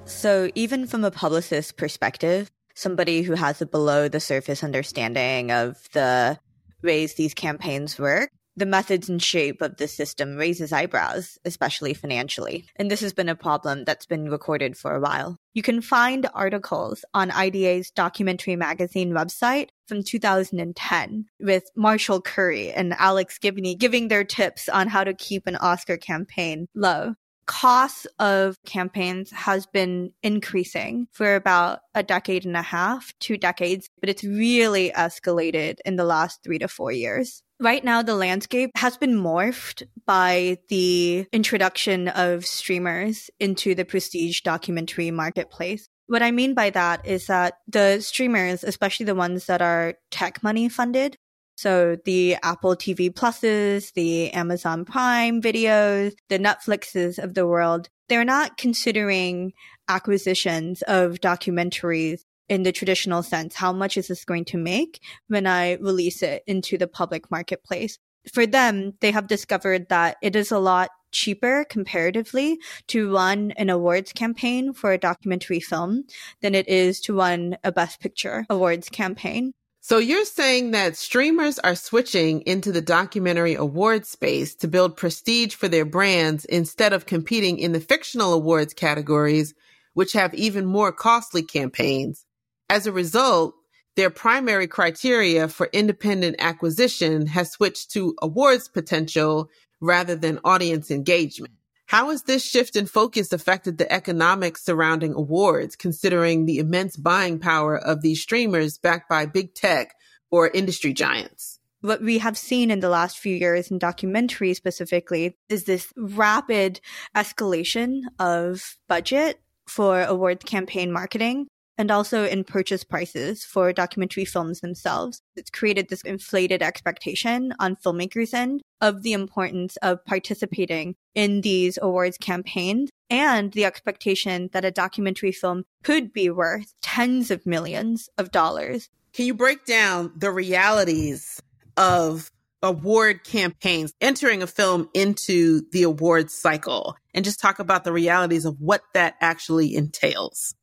So, 0.04 0.50
even 0.54 0.86
from 0.86 1.04
a 1.04 1.10
publicist 1.10 1.76
perspective, 1.76 2.50
somebody 2.74 3.22
who 3.22 3.34
has 3.34 3.60
a 3.62 3.66
below 3.66 4.08
the 4.08 4.20
surface 4.20 4.62
understanding 4.62 5.50
of 5.50 5.88
the 5.92 6.38
ways 6.82 7.14
these 7.14 7.34
campaigns 7.34 7.98
work, 7.98 8.30
the 8.56 8.66
methods 8.66 9.08
and 9.08 9.22
shape 9.22 9.62
of 9.62 9.78
the 9.78 9.88
system 9.88 10.36
raises 10.36 10.72
eyebrows, 10.72 11.38
especially 11.44 11.94
financially. 11.94 12.66
And 12.76 12.90
this 12.90 13.00
has 13.00 13.14
been 13.14 13.28
a 13.28 13.34
problem 13.34 13.84
that's 13.84 14.04
been 14.04 14.28
recorded 14.28 14.76
for 14.76 14.94
a 14.94 15.00
while. 15.00 15.38
You 15.54 15.62
can 15.62 15.80
find 15.80 16.28
articles 16.34 17.04
on 17.14 17.30
IDA's 17.30 17.90
documentary 17.90 18.56
magazine 18.56 19.12
website 19.12 19.68
from 19.86 20.02
2010 20.02 21.26
with 21.40 21.64
Marshall 21.76 22.20
Curry 22.20 22.70
and 22.70 22.94
Alex 22.98 23.38
Gibney 23.38 23.74
giving 23.74 24.08
their 24.08 24.24
tips 24.24 24.68
on 24.68 24.88
how 24.88 25.04
to 25.04 25.14
keep 25.14 25.46
an 25.46 25.56
Oscar 25.56 25.96
campaign 25.96 26.66
low 26.74 27.14
cost 27.46 28.06
of 28.18 28.56
campaigns 28.64 29.30
has 29.30 29.66
been 29.66 30.12
increasing 30.22 31.08
for 31.12 31.34
about 31.34 31.80
a 31.94 32.02
decade 32.02 32.44
and 32.44 32.56
a 32.56 32.62
half, 32.62 33.12
two 33.20 33.36
decades, 33.36 33.88
but 34.00 34.08
it's 34.08 34.24
really 34.24 34.90
escalated 34.90 35.78
in 35.84 35.96
the 35.96 36.04
last 36.04 36.42
three 36.42 36.58
to 36.58 36.68
four 36.68 36.92
years. 36.92 37.42
Right 37.60 37.84
now, 37.84 38.02
the 38.02 38.16
landscape 38.16 38.70
has 38.74 38.96
been 38.96 39.14
morphed 39.14 39.84
by 40.04 40.58
the 40.68 41.26
introduction 41.32 42.08
of 42.08 42.44
streamers 42.44 43.30
into 43.38 43.74
the 43.74 43.84
prestige 43.84 44.40
documentary 44.40 45.12
marketplace. 45.12 45.88
What 46.08 46.22
I 46.22 46.32
mean 46.32 46.54
by 46.54 46.70
that 46.70 47.06
is 47.06 47.28
that 47.28 47.54
the 47.68 48.00
streamers, 48.00 48.64
especially 48.64 49.06
the 49.06 49.14
ones 49.14 49.46
that 49.46 49.62
are 49.62 49.94
tech 50.10 50.42
money 50.42 50.68
funded, 50.68 51.16
so 51.56 51.96
the 52.04 52.36
Apple 52.42 52.76
TV 52.76 53.12
Pluses, 53.12 53.92
the 53.92 54.30
Amazon 54.32 54.84
Prime 54.84 55.40
videos, 55.40 56.12
the 56.28 56.38
Netflixes 56.38 57.22
of 57.22 57.34
the 57.34 57.46
world, 57.46 57.88
they're 58.08 58.24
not 58.24 58.56
considering 58.56 59.52
acquisitions 59.88 60.82
of 60.82 61.20
documentaries 61.20 62.20
in 62.48 62.62
the 62.62 62.72
traditional 62.72 63.22
sense. 63.22 63.54
How 63.54 63.72
much 63.72 63.96
is 63.96 64.08
this 64.08 64.24
going 64.24 64.44
to 64.46 64.58
make 64.58 65.00
when 65.28 65.46
I 65.46 65.74
release 65.74 66.22
it 66.22 66.42
into 66.46 66.76
the 66.76 66.88
public 66.88 67.30
marketplace? 67.30 67.98
For 68.32 68.46
them, 68.46 68.92
they 69.00 69.10
have 69.10 69.26
discovered 69.26 69.88
that 69.88 70.16
it 70.22 70.36
is 70.36 70.52
a 70.52 70.58
lot 70.58 70.90
cheaper 71.12 71.64
comparatively 71.68 72.58
to 72.88 73.12
run 73.12 73.52
an 73.52 73.70
awards 73.70 74.12
campaign 74.12 74.72
for 74.72 74.92
a 74.92 74.98
documentary 74.98 75.60
film 75.60 76.04
than 76.40 76.54
it 76.54 76.68
is 76.68 77.00
to 77.00 77.14
run 77.14 77.56
a 77.64 77.72
Best 77.72 78.00
Picture 78.00 78.46
awards 78.48 78.88
campaign. 78.88 79.52
So 79.84 79.98
you're 79.98 80.24
saying 80.24 80.70
that 80.70 80.96
streamers 80.96 81.58
are 81.58 81.74
switching 81.74 82.42
into 82.42 82.70
the 82.70 82.80
documentary 82.80 83.56
award 83.56 84.06
space 84.06 84.54
to 84.56 84.68
build 84.68 84.96
prestige 84.96 85.56
for 85.56 85.66
their 85.66 85.84
brands 85.84 86.44
instead 86.44 86.92
of 86.92 87.04
competing 87.04 87.58
in 87.58 87.72
the 87.72 87.80
fictional 87.80 88.32
awards 88.32 88.74
categories, 88.74 89.54
which 89.94 90.12
have 90.12 90.34
even 90.34 90.66
more 90.66 90.92
costly 90.92 91.42
campaigns. 91.42 92.24
As 92.70 92.86
a 92.86 92.92
result, 92.92 93.54
their 93.96 94.08
primary 94.08 94.68
criteria 94.68 95.48
for 95.48 95.68
independent 95.72 96.36
acquisition 96.38 97.26
has 97.26 97.50
switched 97.50 97.90
to 97.90 98.14
awards 98.22 98.68
potential 98.68 99.50
rather 99.80 100.14
than 100.14 100.38
audience 100.44 100.92
engagement. 100.92 101.54
How 101.92 102.08
has 102.08 102.22
this 102.22 102.42
shift 102.42 102.74
in 102.74 102.86
focus 102.86 103.34
affected 103.34 103.76
the 103.76 103.92
economics 103.92 104.64
surrounding 104.64 105.12
awards, 105.12 105.76
considering 105.76 106.46
the 106.46 106.56
immense 106.56 106.96
buying 106.96 107.38
power 107.38 107.76
of 107.76 108.00
these 108.00 108.22
streamers 108.22 108.78
backed 108.78 109.10
by 109.10 109.26
big 109.26 109.54
tech 109.54 109.94
or 110.30 110.48
industry 110.48 110.94
giants? 110.94 111.60
What 111.82 112.00
we 112.00 112.16
have 112.16 112.38
seen 112.38 112.70
in 112.70 112.80
the 112.80 112.88
last 112.88 113.18
few 113.18 113.36
years 113.36 113.70
in 113.70 113.78
documentary 113.78 114.54
specifically 114.54 115.36
is 115.50 115.64
this 115.64 115.92
rapid 115.94 116.80
escalation 117.14 118.04
of 118.18 118.78
budget 118.88 119.42
for 119.66 120.02
award 120.02 120.46
campaign 120.46 120.92
marketing 120.92 121.46
and 121.78 121.90
also 121.90 122.24
in 122.24 122.44
purchase 122.44 122.84
prices 122.84 123.44
for 123.44 123.72
documentary 123.72 124.24
films 124.24 124.60
themselves. 124.60 125.22
It's 125.36 125.50
created 125.50 125.88
this 125.88 126.02
inflated 126.02 126.62
expectation 126.62 127.54
on 127.58 127.76
filmmakers' 127.76 128.34
end 128.34 128.62
of 128.80 129.02
the 129.02 129.12
importance 129.12 129.76
of 129.78 130.04
participating 130.04 130.94
in 131.14 131.40
these 131.40 131.78
awards 131.80 132.18
campaigns 132.18 132.90
and 133.10 133.52
the 133.52 133.64
expectation 133.64 134.50
that 134.52 134.64
a 134.64 134.70
documentary 134.70 135.32
film 135.32 135.64
could 135.82 136.12
be 136.12 136.30
worth 136.30 136.74
tens 136.82 137.30
of 137.30 137.46
millions 137.46 138.08
of 138.18 138.30
dollars. 138.30 138.88
Can 139.12 139.26
you 139.26 139.34
break 139.34 139.64
down 139.64 140.12
the 140.16 140.30
realities 140.30 141.40
of 141.76 142.30
award 142.62 143.24
campaigns, 143.24 143.92
entering 144.00 144.42
a 144.42 144.46
film 144.46 144.88
into 144.94 145.62
the 145.72 145.82
awards 145.82 146.32
cycle, 146.32 146.96
and 147.12 147.24
just 147.24 147.40
talk 147.40 147.58
about 147.58 147.84
the 147.84 147.92
realities 147.92 148.44
of 148.44 148.60
what 148.60 148.82
that 148.94 149.16
actually 149.20 149.74
entails? 149.74 150.54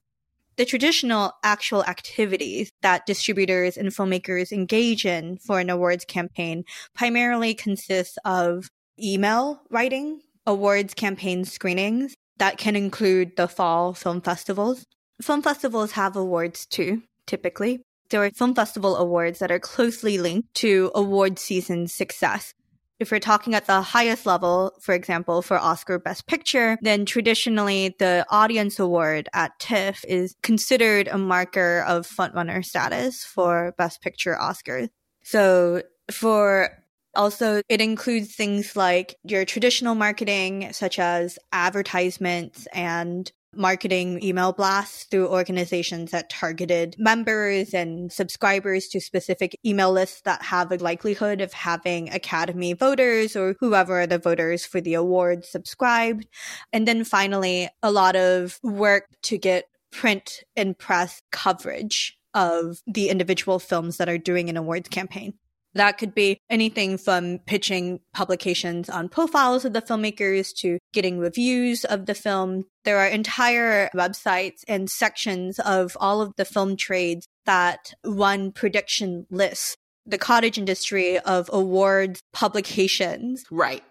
The 0.60 0.66
traditional 0.66 1.32
actual 1.42 1.86
activities 1.86 2.70
that 2.82 3.06
distributors 3.06 3.78
and 3.78 3.92
filmmakers 3.92 4.51
engage 4.51 5.06
in 5.06 5.38
for 5.38 5.62
an 5.62 5.70
awards 5.70 6.04
campaign 6.04 6.66
primarily 6.94 7.54
consists 7.54 8.18
of 8.25 8.68
email 9.01 9.62
writing, 9.70 10.20
awards 10.46 10.94
campaign 10.94 11.46
screenings 11.46 12.13
that 12.39 12.58
can 12.58 12.75
include 12.75 13.38
the 13.38 13.48
fall 13.48 13.94
film 13.94 14.20
festivals. 14.20 14.84
Film 15.22 15.42
festivals 15.42 15.94
have 15.94 16.18
awards 16.18 16.66
too, 16.66 17.04
typically. 17.25 17.80
There 18.10 18.22
are 18.22 18.30
film 18.32 18.54
festival 18.54 18.98
awards 18.98 19.39
that 19.39 19.51
are 19.51 19.60
closely 19.60 20.18
linked 20.18 20.54
to 20.56 20.92
award 20.94 21.39
season 21.39 21.88
success 21.88 22.54
if 23.00 23.12
we're 23.12 23.20
talking 23.20 23.56
at 23.56 23.65
the 23.65 23.82
highest 23.82 24.25
level, 24.25 24.74
for 24.82 24.94
example, 24.94 25.41
for 25.41 25.58
Oscar 25.58 26.00
Best 26.00 26.27
Picture, 26.27 26.77
then 26.82 27.06
traditionally 27.06 27.96
the 28.00 28.25
audience 28.29 28.79
award 28.79 29.29
at 29.34 29.58
TIFF 29.60 30.03
is 30.08 30.36
considered 30.41 31.08
a 31.08 31.18
marker 31.18 31.84
of 31.88 32.08
frontrunner 32.08 32.63
status 32.63 33.24
for 33.24 33.74
Best 33.77 34.01
Picture 34.01 34.38
Oscars. 34.39 34.89
So 35.24 35.84
for 36.12 36.72
also, 37.15 37.62
it 37.70 37.82
includes 37.82 38.36
things 38.36 38.75
like 38.75 39.15
your 39.24 39.44
traditional 39.44 39.96
marketing, 39.96 40.70
such 40.74 41.00
as 41.00 41.39
advertisements 41.51 42.68
and 42.74 43.32
marketing 43.56 44.24
email 44.24 44.53
blasts 44.53 45.06
through 45.06 45.27
organizations 45.27 46.12
that 46.12 46.29
targeted 46.29 46.96
members 46.98 47.74
and 47.74 48.12
subscribers 48.12 48.88
to 48.89 49.00
specific 49.00 49.58
email 49.65 49.91
lists 49.91 50.22
that 50.22 50.41
have 50.44 50.72
a 50.72 50.77
likelihood 50.77 51.41
of 51.41 51.53
having 51.53 52.10
Academy 52.10 52.74
voters 52.74 53.36
or 53.36 53.56
whoever 53.60 54.06
the 54.06 54.20
voters 54.20 54.65
for 54.65 54.82
the 54.82 54.94
award 54.94 55.46
subscribed. 55.46 56.27
And 56.72 56.88
then 56.88 57.03
finally, 57.03 57.70
a 57.82 57.91
lot 57.91 58.15
of 58.15 58.60
work 58.62 59.08
to 59.24 59.38
get 59.38 59.65
print 59.91 60.44
and 60.56 60.77
press 60.77 61.22
coverage 61.32 62.18
of 62.36 62.82
the 62.86 63.10
individual 63.10 63.58
films 63.58 63.98
that 63.98 64.10
are 64.10 64.20
doing 64.20 64.50
an 64.50 64.58
awards 64.58 64.89
campaign. 64.89 65.34
That 65.75 65.97
could 65.97 66.15
be 66.15 66.39
anything 66.49 66.97
from 66.97 67.39
pitching 67.45 67.99
publications 68.13 68.89
on 68.89 69.09
profiles 69.09 69.65
of 69.65 69.73
the 69.73 69.81
filmmakers 69.81 70.53
to 70.57 70.79
getting 70.93 71.19
reviews 71.19 71.85
of 71.85 72.05
the 72.05 72.15
film. 72.15 72.65
There 72.85 72.97
are 72.97 73.07
entire 73.07 73.89
websites 73.95 74.63
and 74.67 74.89
sections 74.89 75.59
of 75.59 75.95
all 75.99 76.21
of 76.21 76.33
the 76.38 76.45
film 76.45 76.75
trades 76.75 77.27
that 77.45 77.93
run 78.03 78.51
prediction 78.51 79.27
lists. 79.29 79.75
The 80.05 80.17
cottage 80.17 80.57
industry 80.57 81.19
of 81.19 81.49
awards 81.53 82.21
publications. 82.33 83.43
Right. 83.51 83.83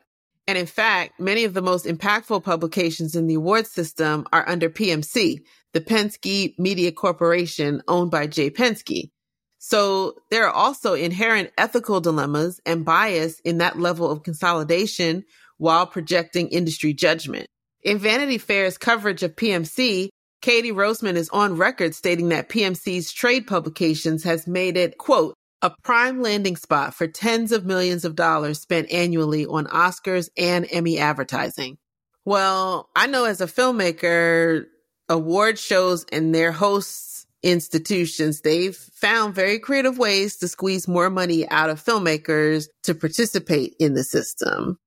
And 0.48 0.58
in 0.58 0.66
fact, 0.66 1.20
many 1.20 1.44
of 1.44 1.54
the 1.54 1.62
most 1.62 1.84
impactful 1.84 2.42
publications 2.42 3.14
in 3.14 3.26
the 3.26 3.34
award 3.34 3.66
system 3.66 4.26
are 4.32 4.48
under 4.48 4.70
PMC, 4.70 5.42
the 5.74 5.80
Penske 5.80 6.58
Media 6.58 6.90
Corporation 6.90 7.82
owned 7.86 8.10
by 8.10 8.26
Jay 8.26 8.50
Penske. 8.50 9.10
So 9.58 10.14
there 10.30 10.46
are 10.46 10.52
also 10.52 10.94
inherent 10.94 11.50
ethical 11.58 12.00
dilemmas 12.00 12.60
and 12.64 12.84
bias 12.84 13.40
in 13.40 13.58
that 13.58 13.78
level 13.78 14.10
of 14.10 14.22
consolidation 14.22 15.24
while 15.58 15.86
projecting 15.86 16.48
industry 16.48 16.92
judgment. 16.92 17.46
In 17.82 17.98
Vanity 17.98 18.38
Fair's 18.38 18.78
coverage 18.78 19.22
of 19.22 19.36
PMC, 19.36 20.08
Katie 20.40 20.72
Roseman 20.72 21.16
is 21.16 21.28
on 21.30 21.56
record 21.56 21.94
stating 21.94 22.28
that 22.28 22.48
PMC's 22.48 23.12
trade 23.12 23.46
publications 23.46 24.22
has 24.24 24.46
made 24.46 24.76
it, 24.76 24.98
quote, 24.98 25.34
a 25.62 25.72
prime 25.82 26.22
landing 26.22 26.56
spot 26.56 26.94
for 26.94 27.08
tens 27.08 27.50
of 27.50 27.66
millions 27.66 28.04
of 28.04 28.14
dollars 28.14 28.60
spent 28.60 28.92
annually 28.92 29.44
on 29.44 29.66
Oscars 29.66 30.28
and 30.36 30.66
Emmy 30.70 30.98
advertising. 30.98 31.78
Well, 32.24 32.88
I 32.94 33.08
know 33.08 33.24
as 33.24 33.40
a 33.40 33.46
filmmaker, 33.46 34.66
award 35.08 35.58
shows 35.58 36.04
and 36.12 36.32
their 36.32 36.52
hosts 36.52 37.07
institutions, 37.42 38.40
they've 38.40 38.76
found 38.76 39.34
very 39.34 39.58
creative 39.58 39.98
ways 39.98 40.36
to 40.38 40.48
squeeze 40.48 40.88
more 40.88 41.10
money 41.10 41.48
out 41.48 41.70
of 41.70 41.82
filmmakers 41.82 42.66
to 42.84 42.94
participate 42.94 43.74
in 43.78 43.94
the 43.94 44.04
system. 44.04 44.78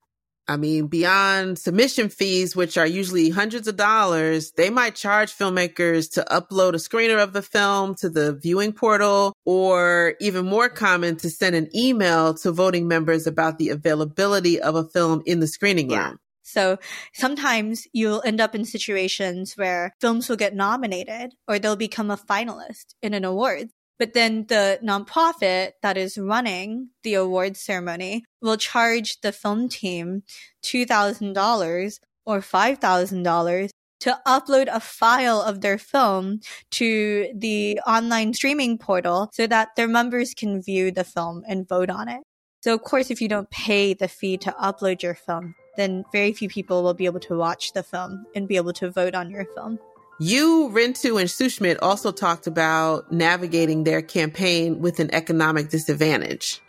I 0.48 0.58
mean, 0.58 0.88
beyond 0.88 1.60
submission 1.60 2.10
fees, 2.10 2.56
which 2.56 2.78
are 2.78 2.86
usually 2.86 3.30
hundreds 3.30 3.70
of 3.70 3.78
dollars, 3.78 4.52
they 4.58 4.70
might 4.70 4.96
charge 4.96 5.32
filmmakers 5.32 6.12
to 6.14 6.26
upload 6.30 6.74
a 6.74 6.78
screener 6.78 7.24
of 7.24 7.32
the 7.32 7.42
film 7.42 7.96
to 7.96 8.10
the 8.10 8.34
viewing 8.34 8.74
portal, 8.74 9.34
or 9.46 10.16
even 10.20 10.46
more 10.46 10.68
common, 10.68 11.16
to 11.18 11.30
send 11.30 11.56
an 11.56 11.70
email 11.74 12.34
to 12.34 12.52
voting 12.52 12.88
members 12.88 13.28
about 13.28 13.60
the 13.60 13.70
availability 13.70 14.60
of 14.60 14.76
a 14.76 14.84
film 14.84 15.22
in 15.26 15.40
the 15.40 15.48
screening 15.48 15.90
room. 15.90 16.18
So 16.52 16.78
sometimes 17.14 17.88
you'll 17.94 18.22
end 18.26 18.42
up 18.42 18.54
in 18.54 18.66
situations 18.66 19.54
where 19.56 19.94
films 20.02 20.28
will 20.28 20.36
get 20.36 20.56
nominated 20.56 21.34
or 21.48 21.60
they'll 21.60 21.76
become 21.76 22.12
a 22.12 22.18
finalist 22.18 22.96
in 23.02 23.14
an 23.14 23.24
award. 23.24 23.70
But 23.98 24.14
then 24.14 24.48
the 24.48 24.80
nonprofit 24.84 25.74
that 25.82 25.96
is 25.96 26.18
running 26.18 26.90
the 27.04 27.14
awards 27.14 27.62
ceremony 27.62 28.26
will 28.42 28.58
charge 28.58 29.22
the 29.22 29.32
film 29.32 29.70
team 29.70 30.24
$2,000 30.64 32.00
or 32.26 32.40
$5,000 32.40 33.70
to 34.02 34.20
upload 34.28 34.68
a 34.72 34.80
file 34.80 35.42
of 35.42 35.62
their 35.62 35.78
film 35.78 36.40
to 36.72 37.32
the 37.36 37.80
online 37.86 38.34
streaming 38.34 38.78
portal 38.78 39.30
so 39.34 39.46
that 39.48 39.70
their 39.78 39.88
members 39.88 40.34
can 40.34 40.62
view 40.62 40.92
the 40.92 41.04
film 41.04 41.44
and 41.48 41.70
vote 41.70 41.92
on 41.92 42.10
it. 42.10 42.22
So 42.64 42.74
of 42.74 42.82
course, 42.82 43.12
if 43.12 43.22
you 43.22 43.28
don't 43.28 43.50
pay 43.52 43.94
the 43.94 44.08
fee 44.08 44.38
to 44.38 44.52
upload 44.60 45.04
your 45.04 45.16
film, 45.16 45.56
then 45.78 46.04
very 46.12 46.34
few 46.34 46.50
people 46.50 46.84
will 46.84 46.94
be 46.94 47.06
able 47.06 47.20
to 47.22 47.38
watch 47.38 47.74
the 47.74 47.84
film 47.84 48.26
and 48.36 48.48
be 48.48 48.58
able 48.58 48.74
to 48.74 48.90
vote 48.92 49.16
on 49.16 49.30
your 49.30 49.46
film. 49.56 49.80
You, 50.20 50.70
Rintu, 50.72 51.20
and 51.20 51.28
Sushmit 51.28 51.78
also 51.82 52.12
talked 52.12 52.46
about 52.46 53.12
navigating 53.12 53.84
their 53.84 54.02
campaign 54.04 54.80
with 54.80 55.00
an 55.00 55.12
economic 55.14 55.70
disadvantage. 55.70 56.62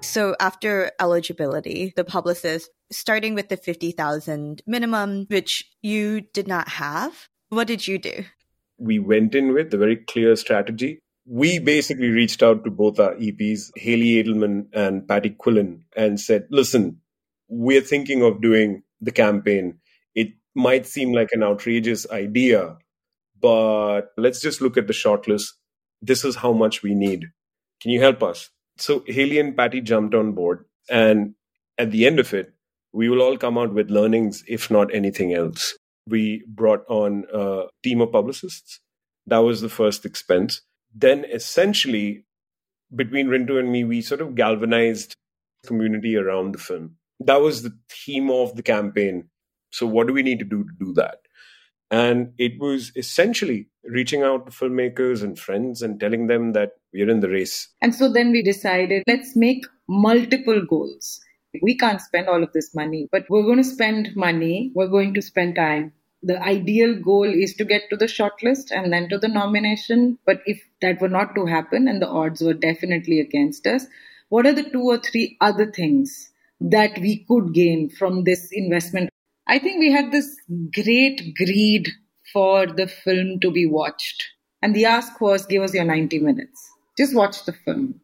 So 0.00 0.34
after 0.40 0.92
eligibility, 1.00 1.92
the 1.94 2.04
publicist, 2.04 2.70
starting 2.90 3.34
with 3.34 3.48
the 3.48 3.56
50,000 3.56 4.62
minimum, 4.66 5.26
which 5.28 5.64
you 5.82 6.22
did 6.22 6.48
not 6.48 6.68
have, 6.68 7.28
what 7.50 7.66
did 7.66 7.86
you 7.86 7.98
do? 7.98 8.24
We 8.78 8.98
went 8.98 9.34
in 9.34 9.52
with 9.52 9.74
a 9.74 9.76
very 9.76 9.96
clear 9.96 10.36
strategy. 10.36 11.00
We 11.26 11.58
basically 11.58 12.08
reached 12.08 12.42
out 12.42 12.64
to 12.64 12.70
both 12.70 12.98
our 12.98 13.14
EPs, 13.16 13.70
Haley 13.76 14.22
Edelman 14.22 14.68
and 14.72 15.06
Patty 15.06 15.30
Quillin, 15.30 15.80
and 15.94 16.18
said, 16.18 16.46
listen, 16.50 17.00
we're 17.48 17.80
thinking 17.80 18.22
of 18.22 18.40
doing 18.40 18.82
the 19.00 19.12
campaign. 19.12 19.78
It 20.14 20.28
might 20.54 20.86
seem 20.86 21.12
like 21.12 21.30
an 21.32 21.42
outrageous 21.42 22.08
idea, 22.10 22.76
but 23.40 24.12
let's 24.16 24.40
just 24.40 24.60
look 24.60 24.76
at 24.76 24.86
the 24.86 24.92
shortlist. 24.92 25.52
This 26.02 26.24
is 26.24 26.36
how 26.36 26.52
much 26.52 26.82
we 26.82 26.94
need. 26.94 27.26
Can 27.80 27.90
you 27.90 28.00
help 28.00 28.22
us? 28.22 28.50
So 28.76 29.04
Haley 29.06 29.38
and 29.38 29.56
Patty 29.56 29.80
jumped 29.80 30.14
on 30.14 30.32
board. 30.32 30.64
And 30.90 31.34
at 31.76 31.90
the 31.90 32.06
end 32.06 32.18
of 32.18 32.32
it, 32.34 32.52
we 32.92 33.08
will 33.08 33.22
all 33.22 33.36
come 33.36 33.58
out 33.58 33.74
with 33.74 33.90
learnings, 33.90 34.44
if 34.46 34.70
not 34.70 34.94
anything 34.94 35.34
else. 35.34 35.76
We 36.06 36.44
brought 36.46 36.84
on 36.88 37.24
a 37.32 37.64
team 37.82 38.00
of 38.00 38.12
publicists. 38.12 38.80
That 39.26 39.38
was 39.38 39.60
the 39.60 39.68
first 39.68 40.04
expense. 40.06 40.62
Then 40.94 41.24
essentially, 41.24 42.24
between 42.94 43.28
Rintu 43.28 43.58
and 43.58 43.70
me, 43.70 43.84
we 43.84 44.00
sort 44.00 44.20
of 44.20 44.34
galvanized 44.34 45.14
community 45.66 46.16
around 46.16 46.54
the 46.54 46.58
film 46.58 46.96
that 47.20 47.40
was 47.40 47.62
the 47.62 47.76
theme 47.88 48.30
of 48.30 48.54
the 48.56 48.62
campaign. 48.62 49.28
So, 49.70 49.86
what 49.86 50.06
do 50.06 50.12
we 50.12 50.22
need 50.22 50.38
to 50.38 50.44
do 50.44 50.64
to 50.64 50.70
do 50.78 50.92
that? 50.94 51.18
And 51.90 52.32
it 52.38 52.58
was 52.58 52.92
essentially 52.96 53.68
reaching 53.84 54.22
out 54.22 54.46
to 54.46 54.52
filmmakers 54.52 55.22
and 55.22 55.38
friends 55.38 55.80
and 55.82 55.98
telling 55.98 56.26
them 56.26 56.52
that 56.52 56.72
we're 56.92 57.08
in 57.08 57.20
the 57.20 57.30
race. 57.30 57.68
And 57.80 57.94
so 57.94 58.12
then 58.12 58.30
we 58.30 58.42
decided 58.42 59.04
let's 59.06 59.34
make 59.34 59.64
multiple 59.88 60.64
goals. 60.68 61.20
We 61.62 61.76
can't 61.76 62.00
spend 62.00 62.28
all 62.28 62.42
of 62.42 62.52
this 62.52 62.74
money, 62.74 63.08
but 63.10 63.24
we're 63.30 63.42
going 63.42 63.56
to 63.56 63.64
spend 63.64 64.14
money, 64.14 64.70
we're 64.74 64.88
going 64.88 65.14
to 65.14 65.22
spend 65.22 65.56
time. 65.56 65.92
The 66.22 66.40
ideal 66.42 67.00
goal 67.00 67.24
is 67.24 67.54
to 67.54 67.64
get 67.64 67.82
to 67.90 67.96
the 67.96 68.06
shortlist 68.06 68.70
and 68.70 68.92
then 68.92 69.08
to 69.08 69.18
the 69.18 69.28
nomination. 69.28 70.18
But 70.26 70.42
if 70.46 70.60
that 70.82 71.00
were 71.00 71.08
not 71.08 71.34
to 71.36 71.46
happen 71.46 71.88
and 71.88 72.02
the 72.02 72.08
odds 72.08 72.42
were 72.42 72.54
definitely 72.54 73.20
against 73.20 73.66
us, 73.66 73.86
what 74.28 74.44
are 74.44 74.52
the 74.52 74.68
two 74.68 74.82
or 74.82 74.98
three 74.98 75.38
other 75.40 75.70
things 75.70 76.30
that 76.60 76.98
we 76.98 77.24
could 77.28 77.54
gain 77.54 77.88
from 77.88 78.24
this 78.24 78.48
investment. 78.52 79.10
I 79.46 79.58
think 79.58 79.78
we 79.78 79.92
had 79.92 80.12
this 80.12 80.36
great 80.74 81.34
greed 81.36 81.88
for 82.32 82.66
the 82.66 82.86
film 82.86 83.40
to 83.40 83.50
be 83.50 83.66
watched. 83.66 84.24
And 84.60 84.74
the 84.74 84.84
ask 84.84 85.20
was 85.20 85.46
give 85.46 85.62
us 85.62 85.74
your 85.74 85.84
90 85.84 86.18
minutes. 86.18 86.70
Just 86.96 87.14
watch 87.14 87.44
the 87.44 87.52
film. 87.52 88.00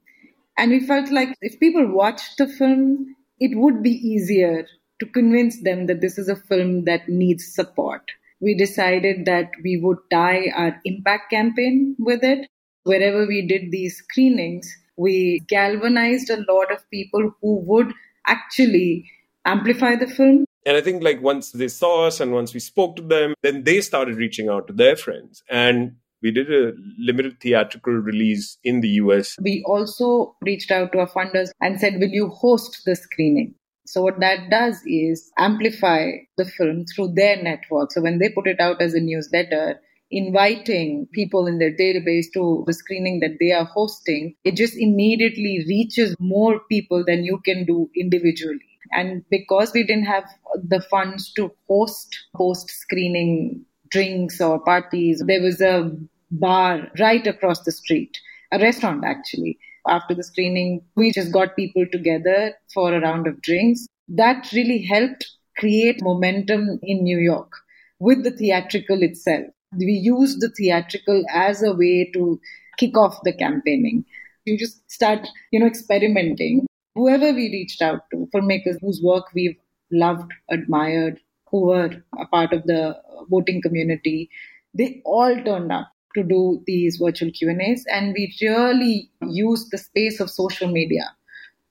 And 0.56 0.70
we 0.70 0.86
felt 0.86 1.10
like 1.10 1.36
if 1.40 1.58
people 1.58 1.92
watched 1.92 2.38
the 2.38 2.46
film, 2.46 3.14
it 3.40 3.58
would 3.58 3.82
be 3.82 3.90
easier 3.90 4.66
to 5.00 5.06
convince 5.06 5.62
them 5.62 5.86
that 5.86 6.00
this 6.00 6.16
is 6.16 6.28
a 6.28 6.36
film 6.36 6.84
that 6.84 7.08
needs 7.08 7.52
support. 7.54 8.02
We 8.40 8.54
decided 8.54 9.26
that 9.26 9.50
we 9.62 9.78
would 9.78 9.98
tie 10.10 10.50
our 10.54 10.80
impact 10.84 11.30
campaign 11.30 11.96
with 11.98 12.22
it. 12.22 12.48
Wherever 12.84 13.26
we 13.26 13.46
did 13.46 13.70
these 13.70 13.96
screenings, 13.96 14.72
we 14.96 15.40
galvanized 15.48 16.30
a 16.30 16.44
lot 16.48 16.70
of 16.70 16.88
people 16.90 17.32
who 17.40 17.56
would 17.66 17.92
actually 18.26 19.10
amplify 19.44 19.96
the 19.96 20.06
film. 20.06 20.44
And 20.66 20.76
I 20.76 20.80
think 20.80 21.02
like 21.02 21.20
once 21.20 21.52
they 21.52 21.68
saw 21.68 22.06
us 22.06 22.20
and 22.20 22.32
once 22.32 22.54
we 22.54 22.60
spoke 22.60 22.96
to 22.96 23.02
them, 23.02 23.34
then 23.42 23.64
they 23.64 23.80
started 23.80 24.16
reaching 24.16 24.48
out 24.48 24.66
to 24.68 24.72
their 24.72 24.96
friends. 24.96 25.42
And 25.50 25.96
we 26.22 26.30
did 26.30 26.50
a 26.50 26.72
limited 26.98 27.38
theatrical 27.40 27.92
release 27.92 28.56
in 28.64 28.80
the 28.80 28.88
US. 28.88 29.36
We 29.42 29.62
also 29.66 30.34
reached 30.40 30.70
out 30.70 30.92
to 30.92 31.00
our 31.00 31.10
funders 31.10 31.50
and 31.60 31.78
said, 31.78 32.00
Will 32.00 32.08
you 32.08 32.28
host 32.28 32.82
the 32.86 32.96
screening? 32.96 33.54
So, 33.86 34.00
what 34.00 34.20
that 34.20 34.48
does 34.50 34.80
is 34.86 35.30
amplify 35.36 36.12
the 36.38 36.46
film 36.46 36.86
through 36.86 37.12
their 37.14 37.42
network. 37.42 37.92
So, 37.92 38.00
when 38.00 38.18
they 38.18 38.30
put 38.30 38.46
it 38.46 38.58
out 38.58 38.80
as 38.80 38.94
a 38.94 39.00
newsletter, 39.00 39.78
inviting 40.14 41.08
people 41.12 41.46
in 41.46 41.58
their 41.58 41.72
database 41.72 42.26
to 42.32 42.62
the 42.66 42.72
screening 42.72 43.18
that 43.20 43.38
they 43.40 43.50
are 43.50 43.64
hosting, 43.64 44.34
it 44.44 44.56
just 44.56 44.74
immediately 44.76 45.64
reaches 45.68 46.14
more 46.20 46.60
people 46.70 47.04
than 47.04 47.24
you 47.24 47.40
can 47.44 47.64
do 47.64 47.90
individually. 47.96 48.60
And 48.92 49.24
because 49.28 49.72
we 49.72 49.84
didn't 49.84 50.04
have 50.04 50.24
the 50.62 50.80
funds 50.80 51.32
to 51.32 51.50
host 51.66 52.16
post 52.36 52.70
screening 52.70 53.64
drinks 53.90 54.40
or 54.40 54.60
parties, 54.60 55.22
there 55.26 55.42
was 55.42 55.60
a 55.60 55.90
bar 56.30 56.88
right 57.00 57.26
across 57.26 57.64
the 57.64 57.72
street, 57.72 58.16
a 58.52 58.58
restaurant 58.58 59.04
actually. 59.04 59.58
After 59.86 60.14
the 60.14 60.24
screening, 60.24 60.82
we 60.94 61.12
just 61.12 61.32
got 61.32 61.56
people 61.56 61.84
together 61.90 62.54
for 62.72 62.94
a 62.94 63.00
round 63.00 63.26
of 63.26 63.42
drinks. 63.42 63.86
That 64.08 64.50
really 64.52 64.82
helped 64.82 65.26
create 65.58 66.02
momentum 66.02 66.78
in 66.82 67.02
New 67.02 67.18
York 67.18 67.50
with 67.98 68.22
the 68.22 68.30
theatrical 68.30 69.02
itself 69.02 69.46
we 69.78 69.92
used 69.92 70.40
the 70.40 70.50
theatrical 70.50 71.24
as 71.32 71.62
a 71.62 71.72
way 71.72 72.10
to 72.14 72.40
kick 72.78 72.96
off 72.96 73.18
the 73.24 73.32
campaigning. 73.32 74.04
You 74.44 74.58
just 74.58 74.90
start, 74.90 75.26
you 75.50 75.60
know, 75.60 75.66
experimenting. 75.66 76.66
Whoever 76.94 77.32
we 77.32 77.50
reached 77.50 77.82
out 77.82 78.02
to, 78.10 78.28
filmmakers 78.34 78.80
whose 78.80 79.02
work 79.02 79.26
we've 79.34 79.56
loved, 79.90 80.32
admired, 80.50 81.20
who 81.50 81.66
were 81.66 81.90
a 82.18 82.26
part 82.26 82.52
of 82.52 82.64
the 82.64 82.96
voting 83.30 83.62
community, 83.62 84.30
they 84.74 85.02
all 85.04 85.34
turned 85.44 85.72
up 85.72 85.90
to 86.14 86.22
do 86.22 86.62
these 86.66 86.96
virtual 86.96 87.30
Q&As 87.30 87.84
and 87.92 88.12
we 88.12 88.34
really 88.40 89.10
used 89.22 89.70
the 89.70 89.78
space 89.78 90.20
of 90.20 90.30
social 90.30 90.68
media 90.68 91.14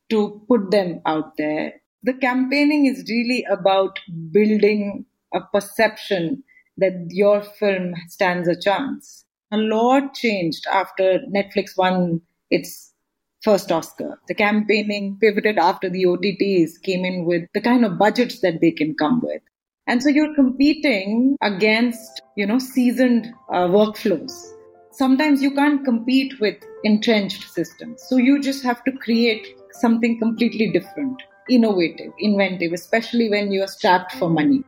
to 0.10 0.42
put 0.48 0.72
them 0.72 1.02
out 1.06 1.38
there. 1.38 1.74
The 2.04 2.14
campaigning 2.14 2.86
is 2.86 3.06
really 3.10 3.46
about 3.50 4.00
building 4.32 5.06
a 5.34 5.42
perception 5.42 6.44
that 6.78 7.08
your 7.10 7.42
film 7.42 7.94
stands 8.08 8.48
a 8.48 8.60
chance. 8.60 9.26
A 9.52 9.58
lot 9.58 10.14
changed 10.14 10.66
after 10.72 11.20
Netflix 11.34 11.78
won 11.78 12.22
its 12.50 12.94
first 13.44 13.72
Oscar. 13.72 14.20
The 14.28 14.34
campaigning 14.34 15.18
pivoted 15.20 15.58
after 15.58 15.90
the 15.90 16.06
OTTs 16.06 16.82
came 16.82 17.06
in 17.06 17.26
with 17.26 17.44
the 17.54 17.62
kind 17.62 17.86
of 17.86 18.00
budgets 18.00 18.40
that 18.40 18.62
they 18.62 18.72
can 18.72 18.96
come 18.96 19.22
with. 19.22 19.42
And 19.86 20.02
so 20.02 20.10
you're 20.10 20.34
competing 20.34 21.36
against, 21.42 22.22
you 22.38 22.48
know, 22.48 22.58
seasoned 22.58 23.28
uh, 23.52 23.68
workflows. 23.68 24.32
Sometimes 24.92 25.42
you 25.42 25.54
can't 25.54 25.84
compete 25.84 26.40
with 26.40 26.56
entrenched 26.84 27.52
systems. 27.52 28.02
So 28.08 28.16
you 28.18 28.42
just 28.42 28.64
have 28.64 28.84
to 28.86 28.92
create 28.92 29.46
something 29.72 30.20
completely 30.20 30.72
different, 30.72 31.22
innovative, 31.50 32.12
inventive, 32.20 32.72
especially 32.72 33.30
when 33.30 33.52
you 33.52 33.64
are 33.64 33.68
strapped 33.68 34.14
for 34.14 34.30
money. 34.30 34.64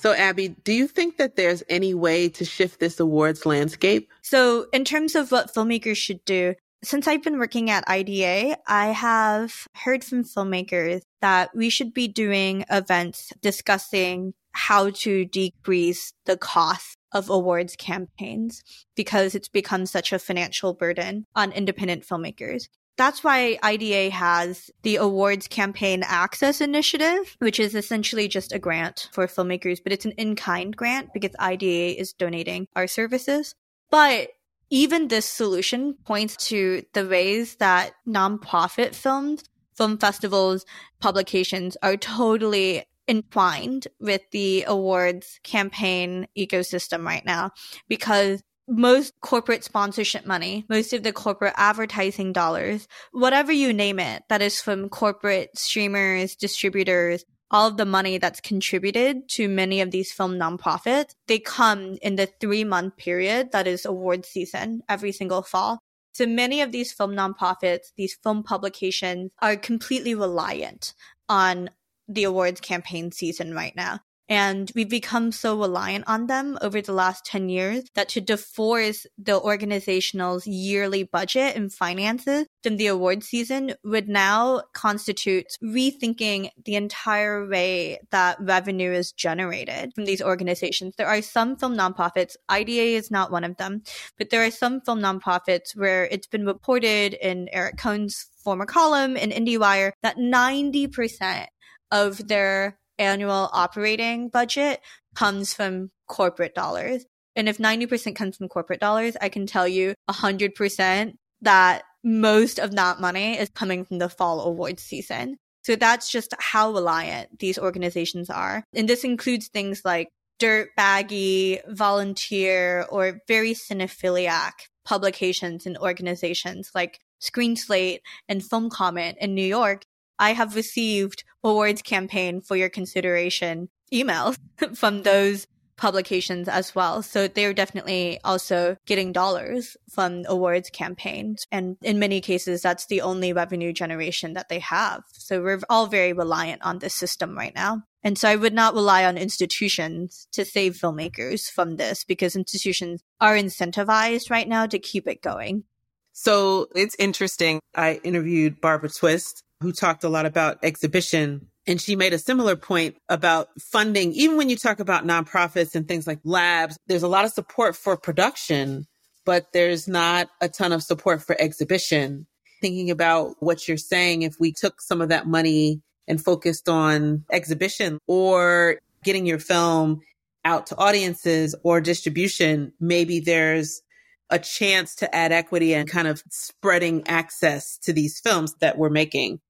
So, 0.00 0.14
Abby, 0.14 0.48
do 0.48 0.72
you 0.72 0.88
think 0.88 1.18
that 1.18 1.36
there's 1.36 1.62
any 1.68 1.92
way 1.92 2.30
to 2.30 2.44
shift 2.46 2.80
this 2.80 2.98
awards 2.98 3.44
landscape? 3.44 4.08
So, 4.22 4.64
in 4.72 4.86
terms 4.86 5.14
of 5.14 5.30
what 5.30 5.54
filmmakers 5.54 5.98
should 5.98 6.24
do, 6.24 6.54
since 6.82 7.06
I've 7.06 7.22
been 7.22 7.38
working 7.38 7.68
at 7.68 7.86
IDA, 7.86 8.56
I 8.66 8.86
have 8.86 9.66
heard 9.74 10.02
from 10.02 10.24
filmmakers 10.24 11.02
that 11.20 11.54
we 11.54 11.68
should 11.68 11.92
be 11.92 12.08
doing 12.08 12.64
events 12.70 13.30
discussing 13.42 14.32
how 14.52 14.88
to 14.88 15.26
decrease 15.26 16.14
the 16.24 16.38
cost 16.38 16.96
of 17.12 17.28
awards 17.28 17.76
campaigns 17.76 18.62
because 18.96 19.34
it's 19.34 19.50
become 19.50 19.84
such 19.84 20.14
a 20.14 20.18
financial 20.18 20.72
burden 20.72 21.26
on 21.36 21.52
independent 21.52 22.06
filmmakers. 22.06 22.68
That's 23.00 23.24
why 23.24 23.58
IDA 23.62 24.10
has 24.10 24.70
the 24.82 24.96
Awards 24.96 25.48
Campaign 25.48 26.02
Access 26.04 26.60
Initiative, 26.60 27.34
which 27.38 27.58
is 27.58 27.74
essentially 27.74 28.28
just 28.28 28.52
a 28.52 28.58
grant 28.58 29.08
for 29.12 29.26
filmmakers, 29.26 29.82
but 29.82 29.94
it's 29.94 30.04
an 30.04 30.12
in 30.18 30.36
kind 30.36 30.76
grant 30.76 31.14
because 31.14 31.30
IDA 31.38 31.98
is 31.98 32.12
donating 32.12 32.68
our 32.76 32.86
services. 32.86 33.54
But 33.90 34.28
even 34.68 35.08
this 35.08 35.24
solution 35.24 35.94
points 36.04 36.36
to 36.48 36.82
the 36.92 37.08
ways 37.08 37.54
that 37.54 37.92
nonprofit 38.06 38.94
films, 38.94 39.44
film 39.74 39.96
festivals, 39.96 40.66
publications 41.00 41.78
are 41.82 41.96
totally 41.96 42.84
entwined 43.08 43.88
with 43.98 44.20
the 44.30 44.64
awards 44.64 45.40
campaign 45.42 46.26
ecosystem 46.36 47.06
right 47.06 47.24
now 47.24 47.50
because 47.88 48.42
most 48.70 49.12
corporate 49.20 49.64
sponsorship 49.64 50.24
money, 50.26 50.64
most 50.68 50.92
of 50.92 51.02
the 51.02 51.12
corporate 51.12 51.54
advertising 51.56 52.32
dollars, 52.32 52.86
whatever 53.12 53.52
you 53.52 53.72
name 53.72 53.98
it, 53.98 54.22
that 54.28 54.40
is 54.40 54.60
from 54.60 54.88
corporate 54.88 55.50
streamers, 55.58 56.36
distributors, 56.36 57.24
all 57.50 57.66
of 57.66 57.76
the 57.76 57.84
money 57.84 58.18
that's 58.18 58.40
contributed 58.40 59.28
to 59.28 59.48
many 59.48 59.80
of 59.80 59.90
these 59.90 60.12
film 60.12 60.34
nonprofits, 60.34 61.14
they 61.26 61.38
come 61.38 61.98
in 62.00 62.14
the 62.16 62.28
three 62.40 62.64
month 62.64 62.96
period 62.96 63.50
that 63.52 63.66
is 63.66 63.84
award 63.84 64.24
season 64.24 64.82
every 64.88 65.12
single 65.12 65.42
fall. 65.42 65.80
So 66.12 66.26
many 66.26 66.60
of 66.60 66.72
these 66.72 66.92
film 66.92 67.12
nonprofits, 67.12 67.92
these 67.96 68.16
film 68.22 68.42
publications 68.42 69.30
are 69.40 69.56
completely 69.56 70.14
reliant 70.14 70.94
on 71.28 71.70
the 72.08 72.24
awards 72.24 72.60
campaign 72.60 73.12
season 73.12 73.54
right 73.54 73.74
now. 73.74 74.00
And 74.30 74.70
we've 74.76 74.88
become 74.88 75.32
so 75.32 75.58
reliant 75.58 76.04
on 76.06 76.28
them 76.28 76.56
over 76.62 76.80
the 76.80 76.92
last 76.92 77.26
10 77.26 77.48
years 77.48 77.82
that 77.96 78.08
to 78.10 78.20
divorce 78.20 79.04
the 79.18 79.40
organizational's 79.40 80.46
yearly 80.46 81.02
budget 81.02 81.56
and 81.56 81.72
finances 81.72 82.46
from 82.62 82.76
the 82.76 82.86
award 82.86 83.24
season 83.24 83.74
would 83.82 84.08
now 84.08 84.62
constitute 84.72 85.46
rethinking 85.62 86.50
the 86.64 86.76
entire 86.76 87.48
way 87.48 87.98
that 88.12 88.38
revenue 88.40 88.92
is 88.92 89.10
generated 89.10 89.90
from 89.96 90.04
these 90.04 90.22
organizations. 90.22 90.94
There 90.96 91.08
are 91.08 91.22
some 91.22 91.56
film 91.56 91.76
nonprofits, 91.76 92.36
IDA 92.48 92.96
is 92.96 93.10
not 93.10 93.32
one 93.32 93.42
of 93.42 93.56
them, 93.56 93.82
but 94.16 94.30
there 94.30 94.44
are 94.44 94.52
some 94.52 94.80
film 94.80 95.00
nonprofits 95.00 95.74
where 95.74 96.04
it's 96.04 96.28
been 96.28 96.46
reported 96.46 97.14
in 97.14 97.48
Eric 97.52 97.78
Kohn's 97.78 98.28
former 98.44 98.64
column 98.64 99.16
in 99.16 99.30
IndieWire 99.30 99.90
that 100.04 100.18
90% 100.18 101.46
of 101.90 102.28
their 102.28 102.78
annual 103.00 103.50
operating 103.52 104.28
budget 104.28 104.80
comes 105.14 105.52
from 105.52 105.90
corporate 106.08 106.54
dollars. 106.54 107.04
And 107.34 107.48
if 107.48 107.58
90% 107.58 108.14
comes 108.14 108.36
from 108.36 108.48
corporate 108.48 108.80
dollars, 108.80 109.16
I 109.20 109.28
can 109.28 109.46
tell 109.46 109.66
you 109.66 109.94
100% 110.08 111.12
that 111.42 111.82
most 112.04 112.58
of 112.58 112.76
that 112.76 113.00
money 113.00 113.38
is 113.38 113.50
coming 113.50 113.84
from 113.84 113.98
the 113.98 114.08
fall 114.08 114.42
awards 114.42 114.82
season. 114.82 115.36
So 115.62 115.76
that's 115.76 116.10
just 116.10 116.34
how 116.38 116.72
reliant 116.72 117.38
these 117.38 117.58
organizations 117.58 118.30
are. 118.30 118.64
And 118.74 118.88
this 118.88 119.04
includes 119.04 119.48
things 119.48 119.82
like 119.84 120.08
dirt 120.38 120.70
baggy, 120.76 121.60
volunteer, 121.68 122.86
or 122.90 123.20
very 123.28 123.52
cinephiliac 123.52 124.52
publications 124.84 125.66
and 125.66 125.76
organizations 125.78 126.70
like 126.74 126.98
Screen 127.20 127.54
Slate 127.56 128.00
and 128.28 128.42
Film 128.42 128.70
Comment 128.70 129.16
in 129.20 129.34
New 129.34 129.44
York 129.46 129.82
I 130.20 130.34
have 130.34 130.54
received 130.54 131.24
awards 131.42 131.82
campaign 131.82 132.42
for 132.42 132.54
your 132.54 132.68
consideration 132.68 133.70
emails 133.92 134.36
from 134.76 135.02
those 135.02 135.46
publications 135.80 136.46
as 136.46 136.74
well. 136.74 137.02
So 137.02 137.26
they're 137.26 137.54
definitely 137.54 138.20
also 138.22 138.76
getting 138.86 139.12
dollars 139.12 139.78
from 139.90 140.24
awards 140.28 140.68
campaigns. 140.68 141.46
And 141.50 141.78
in 141.80 141.98
many 141.98 142.20
cases, 142.20 142.60
that's 142.60 142.86
the 142.86 143.00
only 143.00 143.32
revenue 143.32 143.72
generation 143.72 144.34
that 144.34 144.50
they 144.50 144.58
have. 144.58 145.02
So 145.12 145.40
we're 145.42 145.60
all 145.70 145.86
very 145.86 146.12
reliant 146.12 146.62
on 146.62 146.78
this 146.78 146.94
system 146.94 147.36
right 147.36 147.54
now. 147.54 147.82
And 148.02 148.18
so 148.18 148.28
I 148.28 148.36
would 148.36 148.52
not 148.52 148.74
rely 148.74 149.06
on 149.06 149.16
institutions 149.16 150.28
to 150.32 150.44
save 150.44 150.74
filmmakers 150.74 151.50
from 151.50 151.76
this 151.76 152.04
because 152.04 152.36
institutions 152.36 153.02
are 153.18 153.34
incentivized 153.34 154.30
right 154.30 154.48
now 154.48 154.66
to 154.66 154.78
keep 154.78 155.08
it 155.08 155.22
going. 155.22 155.64
So 156.12 156.68
it's 156.74 156.96
interesting. 156.98 157.60
I 157.74 158.00
interviewed 158.04 158.60
Barbara 158.60 158.90
Twist 158.90 159.42
who 159.60 159.72
talked 159.72 160.04
a 160.04 160.08
lot 160.08 160.26
about 160.26 160.58
exhibition. 160.62 161.46
And 161.66 161.80
she 161.80 161.94
made 161.94 162.12
a 162.12 162.18
similar 162.18 162.56
point 162.56 162.96
about 163.08 163.48
funding. 163.60 164.12
Even 164.12 164.36
when 164.36 164.48
you 164.48 164.56
talk 164.56 164.80
about 164.80 165.06
nonprofits 165.06 165.74
and 165.74 165.86
things 165.86 166.06
like 166.06 166.18
labs, 166.24 166.78
there's 166.86 167.02
a 167.02 167.08
lot 167.08 167.24
of 167.24 167.32
support 167.32 167.76
for 167.76 167.96
production, 167.96 168.86
but 169.24 169.52
there's 169.52 169.86
not 169.86 170.28
a 170.40 170.48
ton 170.48 170.72
of 170.72 170.82
support 170.82 171.22
for 171.22 171.36
exhibition. 171.38 172.26
Thinking 172.60 172.90
about 172.90 173.36
what 173.40 173.68
you're 173.68 173.76
saying, 173.76 174.22
if 174.22 174.36
we 174.40 174.52
took 174.52 174.80
some 174.80 175.00
of 175.00 175.10
that 175.10 175.26
money 175.26 175.82
and 176.08 176.22
focused 176.22 176.68
on 176.68 177.24
exhibition 177.30 177.98
or 178.06 178.78
getting 179.04 179.26
your 179.26 179.38
film 179.38 180.00
out 180.44 180.66
to 180.66 180.76
audiences 180.76 181.54
or 181.62 181.80
distribution, 181.80 182.72
maybe 182.80 183.20
there's 183.20 183.82
a 184.30 184.38
chance 184.38 184.94
to 184.96 185.14
add 185.14 185.32
equity 185.32 185.74
and 185.74 185.88
kind 185.88 186.08
of 186.08 186.22
spreading 186.30 187.06
access 187.06 187.76
to 187.78 187.92
these 187.92 188.20
films 188.20 188.54
that 188.60 188.78
we're 188.78 188.90
making. 188.90 189.40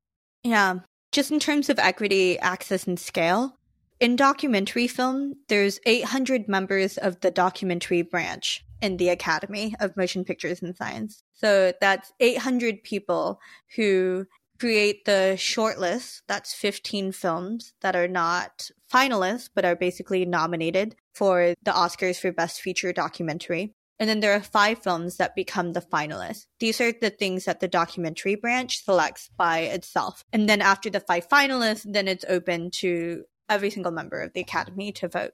Yeah. 0.42 0.81
Just 1.12 1.31
in 1.31 1.40
terms 1.40 1.68
of 1.68 1.79
equity, 1.79 2.38
access, 2.38 2.87
and 2.87 2.98
scale, 2.98 3.57
in 3.98 4.16
documentary 4.16 4.87
film, 4.87 5.35
there's 5.48 5.81
800 5.85 6.48
members 6.48 6.96
of 6.96 7.20
the 7.20 7.31
documentary 7.31 8.03
branch 8.03 8.64
in 8.81 8.96
the 8.96 9.11
Academy 9.11 9.74
of 9.81 9.96
Motion 9.96 10.24
Pictures 10.24 10.62
and 10.62 10.74
Science. 10.74 11.22
So 11.35 11.72
that's 11.81 12.12
800 12.20 12.83
people 12.83 13.40
who 13.76 14.26
create 14.59 15.05
the 15.05 15.35
shortlist. 15.37 16.22
That's 16.29 16.55
15 16.55 17.12
films 17.12 17.72
that 17.81 17.96
are 17.96 18.09
not 18.09 18.70
finalists, 18.92 19.50
but 19.55 19.64
are 19.64 19.76
basically 19.76 20.24
nominated 20.24 20.96
for 21.14 21.55
the 21.62 21.72
Oscars 21.72 22.20
for 22.20 22.33
Best 22.33 22.61
Feature 22.61 22.92
Documentary. 22.92 23.74
And 24.01 24.09
then 24.09 24.21
there 24.21 24.33
are 24.33 24.41
five 24.41 24.83
films 24.83 25.19
that 25.19 25.37
become 25.37 25.75
the 25.75 25.83
finalists. 25.83 26.47
These 26.59 26.81
are 26.81 26.91
the 26.91 27.11
things 27.11 27.45
that 27.45 27.61
the 27.61 27.69
documentary 27.69 28.35
branch 28.35 28.83
selects 28.83 29.29
by 29.37 29.59
itself. 29.61 30.25
And 30.33 30.49
then 30.49 30.63
after 30.63 30.89
the 30.89 31.01
five 31.01 31.29
finalists, 31.29 31.85
then 31.85 32.09
it's 32.09 32.25
open 32.27 32.71
to 32.77 33.25
every 33.51 33.69
single 33.69 33.93
member 33.93 34.23
of 34.23 34.33
the 34.33 34.41
Academy 34.41 34.91
to 34.93 35.09
vote. 35.09 35.33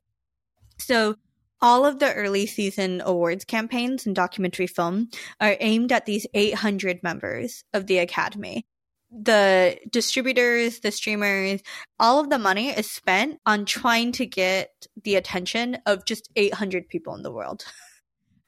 So 0.78 1.14
all 1.62 1.86
of 1.86 2.00
the 2.00 2.12
early 2.12 2.46
season 2.46 3.00
awards 3.04 3.44
campaigns 3.44 4.04
in 4.04 4.14
documentary 4.14 4.66
film 4.66 5.10
are 5.40 5.56
aimed 5.60 5.92
at 5.92 6.04
these 6.04 6.26
800 6.34 7.04
members 7.04 7.62
of 7.72 7.86
the 7.86 7.98
Academy. 7.98 8.66
The 9.12 9.78
distributors, 9.88 10.80
the 10.80 10.90
streamers, 10.90 11.60
all 12.00 12.18
of 12.18 12.30
the 12.30 12.38
money 12.38 12.70
is 12.70 12.90
spent 12.90 13.38
on 13.46 13.64
trying 13.64 14.10
to 14.12 14.26
get 14.26 14.88
the 15.04 15.14
attention 15.14 15.78
of 15.86 16.04
just 16.04 16.28
800 16.34 16.88
people 16.88 17.14
in 17.14 17.22
the 17.22 17.32
world. 17.32 17.64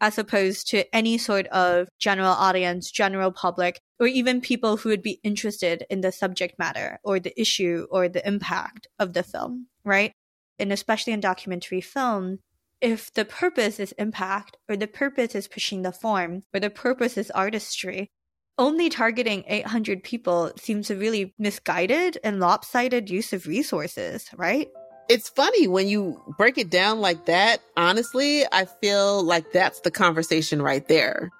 as 0.00 0.18
opposed 0.18 0.68
to 0.68 0.94
any 0.94 1.18
sort 1.18 1.46
of 1.48 1.88
general 1.98 2.32
audience, 2.32 2.90
general 2.90 3.32
public, 3.32 3.80
or 3.98 4.06
even 4.06 4.40
people 4.40 4.76
who 4.76 4.88
would 4.88 5.02
be 5.02 5.20
interested 5.24 5.84
in 5.90 6.00
the 6.00 6.12
subject 6.12 6.58
matter 6.58 6.98
or 7.02 7.18
the 7.18 7.38
issue 7.40 7.86
or 7.90 8.08
the 8.08 8.26
impact 8.26 8.86
of 8.98 9.12
the 9.12 9.22
film, 9.22 9.66
right? 9.84 10.12
and 10.58 10.72
especially 10.72 11.12
in 11.12 11.20
documentary 11.20 11.80
film, 11.80 12.38
if 12.80 13.12
the 13.14 13.24
purpose 13.24 13.80
is 13.80 13.92
impact, 13.92 14.56
or 14.68 14.76
the 14.76 14.86
purpose 14.86 15.34
is 15.34 15.48
pushing 15.48 15.82
the 15.82 15.92
form, 15.92 16.42
or 16.54 16.60
the 16.60 16.70
purpose 16.70 17.16
is 17.16 17.30
artistry, 17.32 18.10
only 18.56 18.88
targeting 18.88 19.44
800 19.46 20.02
people 20.02 20.50
seems 20.58 20.90
a 20.90 20.96
really 20.96 21.34
misguided 21.38 22.18
and 22.24 22.40
lopsided 22.40 23.08
use 23.08 23.32
of 23.32 23.46
resources, 23.46 24.28
right? 24.36 24.68
It's 25.08 25.30
funny 25.30 25.66
when 25.66 25.88
you 25.88 26.20
break 26.36 26.58
it 26.58 26.68
down 26.68 27.00
like 27.00 27.24
that. 27.24 27.62
Honestly, 27.78 28.44
I 28.52 28.66
feel 28.66 29.22
like 29.22 29.52
that's 29.52 29.80
the 29.80 29.90
conversation 29.90 30.60
right 30.60 30.86
there. 30.86 31.30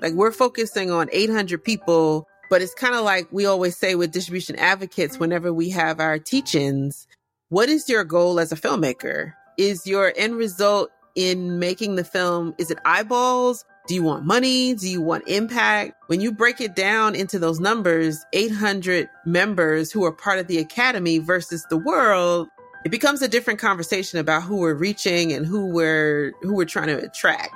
Like 0.00 0.14
we're 0.14 0.32
focusing 0.32 0.90
on 0.90 1.08
800 1.12 1.62
people, 1.62 2.26
but 2.50 2.62
it's 2.62 2.74
kind 2.74 2.96
of 2.96 3.04
like 3.04 3.28
we 3.30 3.46
always 3.46 3.76
say 3.76 3.94
with 3.94 4.10
distribution 4.10 4.56
advocates 4.56 5.20
whenever 5.20 5.52
we 5.52 5.70
have 5.70 6.00
our 6.00 6.18
teach-ins, 6.18 7.06
what 7.48 7.68
is 7.68 7.88
your 7.88 8.02
goal 8.02 8.40
as 8.40 8.50
a 8.50 8.56
filmmaker? 8.56 9.34
Is 9.56 9.86
your 9.86 10.12
end 10.16 10.34
result 10.34 10.90
in 11.14 11.60
making 11.60 11.94
the 11.94 12.04
film, 12.04 12.54
is 12.58 12.72
it 12.72 12.78
eyeballs? 12.84 13.64
Do 13.86 13.94
you 13.94 14.02
want 14.02 14.24
money? 14.24 14.74
Do 14.74 14.88
you 14.88 15.00
want 15.00 15.28
impact? 15.28 15.94
When 16.08 16.20
you 16.20 16.32
break 16.32 16.60
it 16.60 16.74
down 16.74 17.14
into 17.14 17.38
those 17.38 17.60
numbers, 17.60 18.24
800 18.32 19.08
members 19.26 19.92
who 19.92 20.04
are 20.04 20.12
part 20.12 20.40
of 20.40 20.48
the 20.48 20.58
academy 20.58 21.18
versus 21.18 21.64
the 21.70 21.78
world, 21.78 22.48
it 22.84 22.90
becomes 22.90 23.22
a 23.22 23.28
different 23.28 23.58
conversation 23.58 24.18
about 24.18 24.42
who 24.42 24.56
we're 24.58 24.74
reaching 24.74 25.32
and 25.32 25.46
who 25.46 25.66
we're 25.66 26.32
who 26.42 26.54
we're 26.54 26.64
trying 26.64 26.88
to 26.88 26.98
attract. 26.98 27.54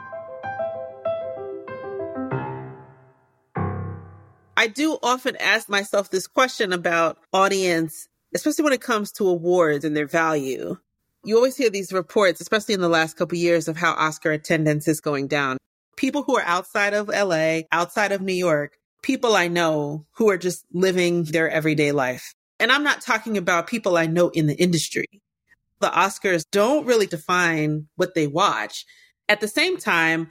I 4.58 4.68
do 4.68 4.98
often 5.02 5.36
ask 5.36 5.68
myself 5.68 6.10
this 6.10 6.26
question 6.26 6.72
about 6.72 7.18
audience, 7.32 8.08
especially 8.34 8.64
when 8.64 8.72
it 8.72 8.80
comes 8.80 9.12
to 9.12 9.28
awards 9.28 9.84
and 9.84 9.96
their 9.96 10.06
value. 10.06 10.76
You 11.24 11.36
always 11.36 11.56
hear 11.56 11.70
these 11.70 11.92
reports, 11.92 12.40
especially 12.40 12.74
in 12.74 12.80
the 12.80 12.88
last 12.88 13.16
couple 13.16 13.36
of 13.36 13.42
years, 13.42 13.68
of 13.68 13.76
how 13.76 13.92
Oscar 13.92 14.32
attendance 14.32 14.88
is 14.88 15.00
going 15.00 15.26
down 15.26 15.58
people 15.96 16.22
who 16.22 16.36
are 16.36 16.42
outside 16.42 16.94
of 16.94 17.08
LA, 17.08 17.60
outside 17.72 18.12
of 18.12 18.20
New 18.20 18.34
York, 18.34 18.78
people 19.02 19.34
I 19.34 19.48
know 19.48 20.06
who 20.12 20.30
are 20.30 20.38
just 20.38 20.64
living 20.72 21.24
their 21.24 21.50
everyday 21.50 21.92
life. 21.92 22.34
And 22.58 22.72
I'm 22.72 22.82
not 22.82 23.00
talking 23.00 23.36
about 23.36 23.66
people 23.66 23.96
I 23.96 24.06
know 24.06 24.28
in 24.30 24.46
the 24.46 24.54
industry. 24.54 25.06
The 25.80 25.88
Oscars 25.88 26.44
don't 26.50 26.86
really 26.86 27.06
define 27.06 27.88
what 27.96 28.14
they 28.14 28.26
watch. 28.26 28.86
At 29.28 29.40
the 29.40 29.48
same 29.48 29.76
time, 29.76 30.30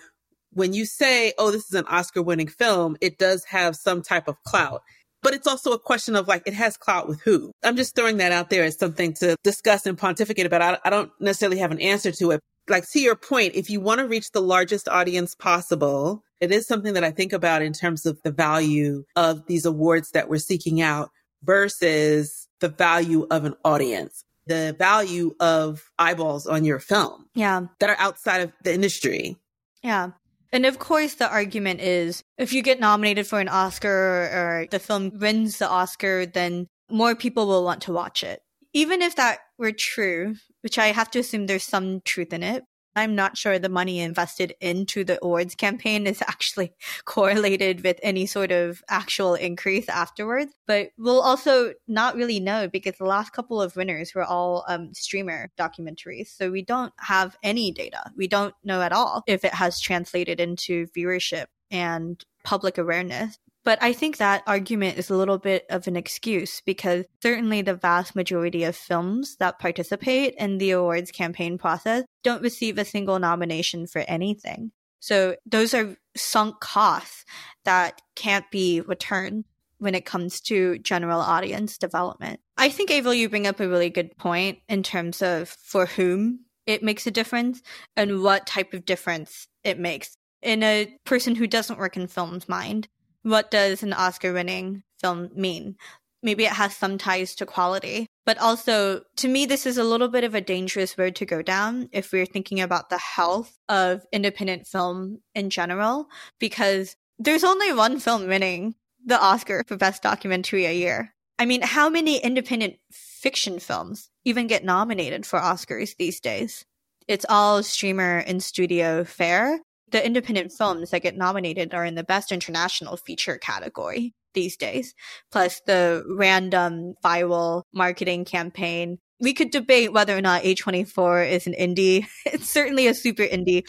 when 0.52 0.74
you 0.74 0.86
say, 0.86 1.34
oh, 1.38 1.52
this 1.52 1.66
is 1.66 1.74
an 1.74 1.86
Oscar 1.88 2.22
winning 2.22 2.48
film, 2.48 2.98
it 3.02 3.18
does 3.18 3.44
have 3.46 3.76
some 3.76 4.02
type 4.02 4.28
of 4.28 4.42
clout. 4.44 4.82
But 5.22 5.34
it's 5.34 5.48
also 5.48 5.72
a 5.72 5.80
question 5.80 6.16
of 6.16 6.28
like, 6.28 6.44
it 6.46 6.54
has 6.54 6.78
clout 6.78 7.08
with 7.08 7.22
who? 7.22 7.52
I'm 7.64 7.76
just 7.76 7.96
throwing 7.96 8.18
that 8.18 8.32
out 8.32 8.50
there 8.50 8.64
as 8.64 8.78
something 8.78 9.14
to 9.16 9.36
discuss 9.44 9.86
and 9.86 9.98
pontificate 9.98 10.46
about. 10.46 10.62
I, 10.62 10.78
I 10.86 10.90
don't 10.90 11.12
necessarily 11.20 11.58
have 11.60 11.72
an 11.72 11.82
answer 11.82 12.12
to 12.14 12.32
it 12.32 12.40
like 12.70 12.90
to 12.92 13.00
your 13.00 13.16
point, 13.16 13.56
if 13.56 13.70
you 13.70 13.80
want 13.80 14.00
to 14.00 14.08
reach 14.08 14.32
the 14.32 14.42
largest 14.42 14.88
audience 14.88 15.36
possible, 15.36 16.24
it 16.40 16.52
is 16.52 16.68
something 16.68 16.94
that 16.94 17.04
I 17.04 17.12
think 17.12 17.34
about 17.34 17.62
in 17.62 17.74
terms 17.74 18.06
of 18.06 18.20
the 18.24 18.32
value 18.32 19.04
of 19.16 19.46
these 19.48 19.66
awards 19.66 20.12
that 20.12 20.30
we're 20.30 20.38
seeking 20.38 20.82
out 20.82 21.10
versus 21.46 22.48
the 22.60 22.70
value 22.70 23.28
of 23.30 23.46
an 23.46 23.56
audience, 23.64 24.24
the 24.48 24.76
value 24.78 25.36
of 25.40 25.84
eyeballs 26.00 26.48
on 26.48 26.66
your 26.66 26.80
film. 26.80 27.28
Yeah. 27.36 27.68
That 27.80 27.90
are 27.90 28.00
outside 28.00 28.42
of 28.42 28.52
the 28.64 28.74
industry. 28.74 29.38
Yeah. 29.84 30.12
And 30.52 30.66
of 30.66 30.80
course, 30.80 31.16
the 31.16 31.30
argument 31.30 31.82
is 31.82 32.24
if 32.38 32.54
you 32.54 32.62
get 32.62 32.80
nominated 32.80 33.28
for 33.28 33.40
an 33.40 33.50
Oscar 33.50 33.90
or 33.90 34.68
the 34.72 34.80
film 34.80 35.12
wins 35.20 35.58
the 35.58 35.70
Oscar, 35.70 36.26
then 36.26 36.68
more 36.90 37.16
people 37.16 37.48
will 37.48 37.64
want 37.64 37.82
to 37.84 37.94
watch 37.94 38.24
it. 38.24 38.42
Even 38.74 39.02
if 39.02 39.16
that 39.16 39.40
were 39.58 39.72
true, 39.72 40.36
which 40.62 40.78
I 40.78 40.88
have 40.88 41.12
to 41.12 41.20
assume 41.20 41.46
there's 41.46 41.64
some 41.64 42.02
truth 42.06 42.34
in 42.34 42.44
it. 42.44 42.64
I'm 42.96 43.16
not 43.16 43.38
sure 43.38 43.60
the 43.60 43.70
money 43.70 44.00
invested 44.00 44.56
into 44.62 45.04
the 45.04 45.20
awards 45.22 45.56
campaign 45.56 46.08
is 46.08 46.22
actually 46.22 46.74
correlated 47.06 47.84
with 47.84 48.00
any 48.02 48.26
sort 48.26 48.52
of 48.52 48.84
actual 48.90 49.36
increase 49.36 49.90
afterwards. 49.90 50.54
But 50.66 50.90
we'll 50.98 51.22
also 51.22 51.74
not 51.88 52.16
really 52.16 52.40
know 52.40 52.68
because 52.68 52.98
the 52.98 53.06
last 53.06 53.34
couple 53.34 53.62
of 53.62 53.76
winners 53.76 54.14
were 54.16 54.24
all 54.24 54.64
um, 54.68 54.94
streamer 54.94 55.52
documentaries. 55.58 56.28
So 56.28 56.50
we 56.50 56.62
don't 56.62 56.94
have 57.00 57.38
any 57.44 57.72
data. 57.72 58.12
We 58.16 58.28
don't 58.28 58.56
know 58.64 58.82
at 58.82 58.94
all 58.94 59.24
if 59.28 59.44
it 59.44 59.54
has 59.54 59.80
translated 59.80 60.40
into 60.40 60.88
viewership 60.88 61.46
and 61.72 62.24
public 62.44 62.78
awareness. 62.78 63.38
But 63.66 63.80
I 63.82 63.94
think 63.94 64.18
that 64.18 64.44
argument 64.46 65.00
is 65.00 65.10
a 65.10 65.18
little 65.18 65.40
bit 65.40 65.66
of 65.72 65.88
an 65.88 65.98
excuse 65.98 66.62
because 66.62 67.06
certainly 67.22 67.64
the 67.64 67.74
vast 67.74 68.16
majority 68.16 68.64
of 68.64 68.76
films 68.76 69.36
that 69.38 69.60
participate 69.60 70.36
in 70.38 70.60
the 70.60 70.72
awards 70.72 71.12
campaign 71.12 71.58
process 71.58 72.06
don't 72.24 72.44
receive 72.44 72.78
a 72.78 72.86
single 72.86 73.18
nomination 73.18 73.88
for 73.88 74.06
anything. 74.08 74.72
So 75.00 75.36
those 75.48 75.74
are 75.74 75.98
sunk 76.16 76.60
costs 76.60 77.26
that 77.64 78.02
can't 78.16 78.50
be 78.52 78.82
returned 78.82 79.46
when 79.80 79.96
it 79.96 80.06
comes 80.06 80.42
to 80.42 80.78
general 80.80 81.20
audience 81.20 81.78
development. 81.78 82.40
I 82.58 82.70
think, 82.70 82.92
Avril, 82.92 83.14
you 83.16 83.30
bring 83.30 83.48
up 83.48 83.60
a 83.60 83.68
really 83.68 83.90
good 83.90 84.16
point 84.18 84.60
in 84.70 84.84
terms 84.84 85.22
of 85.22 85.50
for 85.50 85.88
whom 85.88 86.42
it 86.68 86.84
makes 86.84 87.08
a 87.08 87.12
difference 87.12 87.62
and 87.96 88.22
what 88.22 88.48
type 88.48 88.74
of 88.74 88.86
difference 88.86 89.48
it 89.64 89.80
makes 89.80 90.16
in 90.42 90.62
a 90.62 90.96
person 91.04 91.36
who 91.36 91.48
doesn't 91.48 91.80
work 91.80 91.98
in 91.98 92.08
film's 92.08 92.48
mind 92.48 92.88
what 93.26 93.50
does 93.50 93.82
an 93.82 93.92
Oscar 93.92 94.34
winning 94.34 94.84
film 95.02 95.32
mean? 95.36 95.76
Maybe 96.22 96.46
it 96.46 96.52
has 96.52 96.76
some 96.76 97.00
ties 97.00 97.36
to 97.36 97.46
quality, 97.46 98.08
but 98.24 98.38
also 98.38 99.02
to 99.18 99.28
me, 99.28 99.48
this 99.48 99.66
is 99.66 99.80
a 99.80 99.84
little 99.84 100.08
bit 100.08 100.24
of 100.24 100.36
a 100.36 100.42
dangerous 100.42 100.98
road 100.98 101.16
to 101.16 101.26
go 101.26 101.42
down 101.42 101.90
if 101.92 102.12
we're 102.12 102.28
thinking 102.28 102.62
about 102.62 102.90
the 102.90 103.00
health 103.00 103.58
of 103.68 104.06
independent 104.14 104.68
film 104.68 105.22
in 105.34 105.50
general, 105.50 106.08
because 106.40 106.96
there's 107.18 107.44
only 107.44 107.74
one 107.74 108.00
film 108.00 108.28
winning 108.28 108.76
the 109.04 109.20
Oscar 109.20 109.64
for 109.68 109.76
Best 109.76 110.04
Documentary 110.04 110.66
a 110.66 110.74
year. 110.74 111.14
I 111.40 111.46
mean, 111.46 111.62
how 111.62 111.90
many 111.90 112.18
independent 112.18 112.76
fiction 112.92 113.60
films 113.60 114.10
even 114.24 114.48
get 114.48 114.64
nominated 114.64 115.26
for 115.26 115.40
Oscars 115.40 115.96
these 115.98 116.20
days? 116.20 116.64
It's 117.08 117.26
all 117.28 117.64
streamer 117.64 118.18
and 118.20 118.42
studio 118.42 119.04
fare 119.04 119.60
the 119.92 120.06
independent 120.06 120.52
films 120.52 120.92
that 120.92 121.02
get 121.02 121.18
nominated 121.18 121.74
are 121.74 121.86
in 121.86 121.96
the 121.96 122.04
best 122.04 122.32
international 122.32 122.98
feature 122.98 123.38
category 123.38 124.14
these 124.34 124.58
days, 124.58 124.94
plus 125.32 125.62
the 125.66 126.04
random 126.08 126.94
viral 127.04 127.64
marketing 127.74 128.26
campaign. 128.26 128.98
We 129.20 129.34
could 129.34 129.50
debate 129.50 129.94
whether 129.94 130.16
or 130.16 130.22
not 130.22 130.44
A24 130.44 131.32
is 131.32 131.48
an 131.48 131.54
indie. 131.54 132.06
It's 132.26 132.50
certainly 132.50 132.88
a 132.88 132.94
super 132.94 133.24
indie 133.24 133.64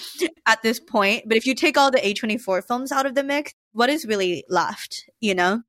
at 0.44 0.62
this 0.62 0.80
point. 0.80 1.24
But 1.26 1.36
if 1.36 1.46
you 1.46 1.54
take 1.54 1.78
all 1.78 1.90
the 1.90 1.98
A24 1.98 2.66
films 2.66 2.90
out 2.90 3.06
of 3.06 3.14
the 3.14 3.22
mix, 3.22 3.52
what 3.72 3.88
is 3.88 4.04
really 4.04 4.44
left, 4.48 5.04
you 5.20 5.34
know? 5.34 5.62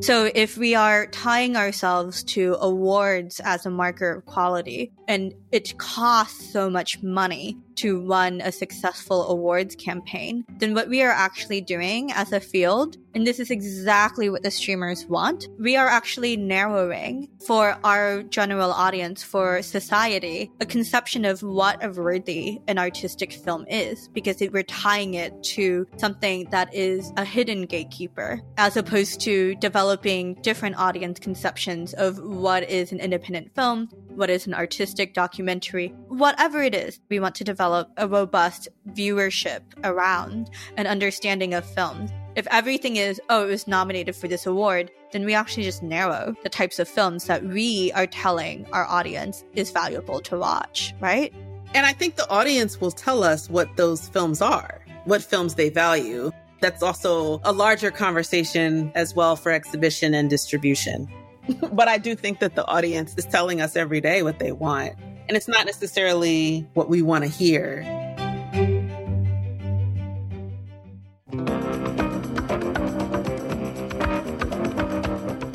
So 0.00 0.30
if 0.32 0.56
we 0.56 0.74
are 0.74 1.06
tying 1.08 1.56
ourselves 1.56 2.22
to 2.24 2.56
awards 2.60 3.40
as 3.40 3.66
a 3.66 3.70
marker 3.70 4.10
of 4.12 4.24
quality 4.26 4.92
and 5.08 5.34
it 5.50 5.76
costs 5.76 6.52
so 6.52 6.70
much 6.70 7.02
money 7.02 7.58
to 7.78 8.00
run 8.00 8.40
a 8.40 8.52
successful 8.52 9.28
awards 9.28 9.74
campaign, 9.74 10.44
then 10.58 10.74
what 10.74 10.88
we 10.88 11.02
are 11.02 11.10
actually 11.10 11.60
doing 11.60 12.12
as 12.12 12.32
a 12.32 12.40
field, 12.40 12.96
and 13.14 13.26
this 13.26 13.40
is 13.40 13.50
exactly 13.50 14.28
what 14.28 14.42
the 14.42 14.50
streamers 14.50 15.06
want, 15.06 15.48
we 15.58 15.76
are 15.76 15.88
actually 15.88 16.36
narrowing 16.36 17.28
for 17.46 17.78
our 17.84 18.22
general 18.24 18.70
audience, 18.70 19.22
for 19.22 19.62
society, 19.62 20.50
a 20.60 20.66
conception 20.66 21.24
of 21.24 21.42
what 21.42 21.82
a 21.84 21.90
worthy 21.90 22.60
an 22.68 22.78
artistic 22.78 23.32
film 23.32 23.64
is, 23.68 24.08
because 24.12 24.42
we're 24.52 24.62
tying 24.62 25.14
it 25.14 25.32
to 25.42 25.86
something 25.96 26.48
that 26.50 26.72
is 26.74 27.12
a 27.16 27.24
hidden 27.24 27.62
gatekeeper, 27.62 28.40
as 28.56 28.76
opposed 28.76 29.20
to 29.20 29.54
developing 29.56 30.34
different 30.42 30.76
audience 30.78 31.18
conceptions 31.18 31.94
of 31.94 32.18
what 32.18 32.68
is 32.68 32.92
an 32.92 33.00
independent 33.00 33.54
film, 33.54 33.88
what 34.18 34.28
is 34.30 34.46
an 34.46 34.54
artistic 34.54 35.14
documentary, 35.14 35.94
whatever 36.08 36.60
it 36.60 36.74
is, 36.74 36.98
we 37.08 37.20
want 37.20 37.36
to 37.36 37.44
develop 37.44 37.88
a 37.96 38.08
robust 38.08 38.68
viewership 38.90 39.60
around 39.84 40.50
an 40.76 40.88
understanding 40.88 41.54
of 41.54 41.64
films. 41.64 42.10
If 42.34 42.46
everything 42.50 42.96
is, 42.96 43.20
oh, 43.30 43.44
it 43.44 43.50
was 43.50 43.68
nominated 43.68 44.16
for 44.16 44.26
this 44.26 44.44
award, 44.44 44.90
then 45.12 45.24
we 45.24 45.34
actually 45.34 45.62
just 45.62 45.82
narrow 45.82 46.34
the 46.42 46.48
types 46.48 46.78
of 46.78 46.88
films 46.88 47.24
that 47.24 47.44
we 47.44 47.92
are 47.92 48.06
telling 48.06 48.66
our 48.72 48.86
audience 48.86 49.44
is 49.54 49.70
valuable 49.70 50.20
to 50.22 50.36
watch, 50.36 50.94
right? 51.00 51.32
And 51.74 51.86
I 51.86 51.92
think 51.92 52.16
the 52.16 52.28
audience 52.28 52.80
will 52.80 52.90
tell 52.90 53.22
us 53.22 53.48
what 53.48 53.76
those 53.76 54.08
films 54.08 54.42
are, 54.42 54.84
what 55.04 55.22
films 55.22 55.54
they 55.54 55.70
value. 55.70 56.32
That's 56.60 56.82
also 56.82 57.40
a 57.44 57.52
larger 57.52 57.92
conversation 57.92 58.90
as 58.96 59.14
well 59.14 59.36
for 59.36 59.52
exhibition 59.52 60.12
and 60.12 60.28
distribution. 60.28 61.08
But 61.72 61.88
I 61.88 61.98
do 61.98 62.14
think 62.14 62.40
that 62.40 62.54
the 62.54 62.66
audience 62.66 63.14
is 63.16 63.24
telling 63.24 63.60
us 63.60 63.76
every 63.76 64.00
day 64.00 64.22
what 64.22 64.38
they 64.38 64.52
want. 64.52 64.94
And 65.28 65.36
it's 65.36 65.48
not 65.48 65.66
necessarily 65.66 66.66
what 66.74 66.88
we 66.88 67.02
want 67.02 67.24
to 67.24 67.30
hear. 67.30 67.82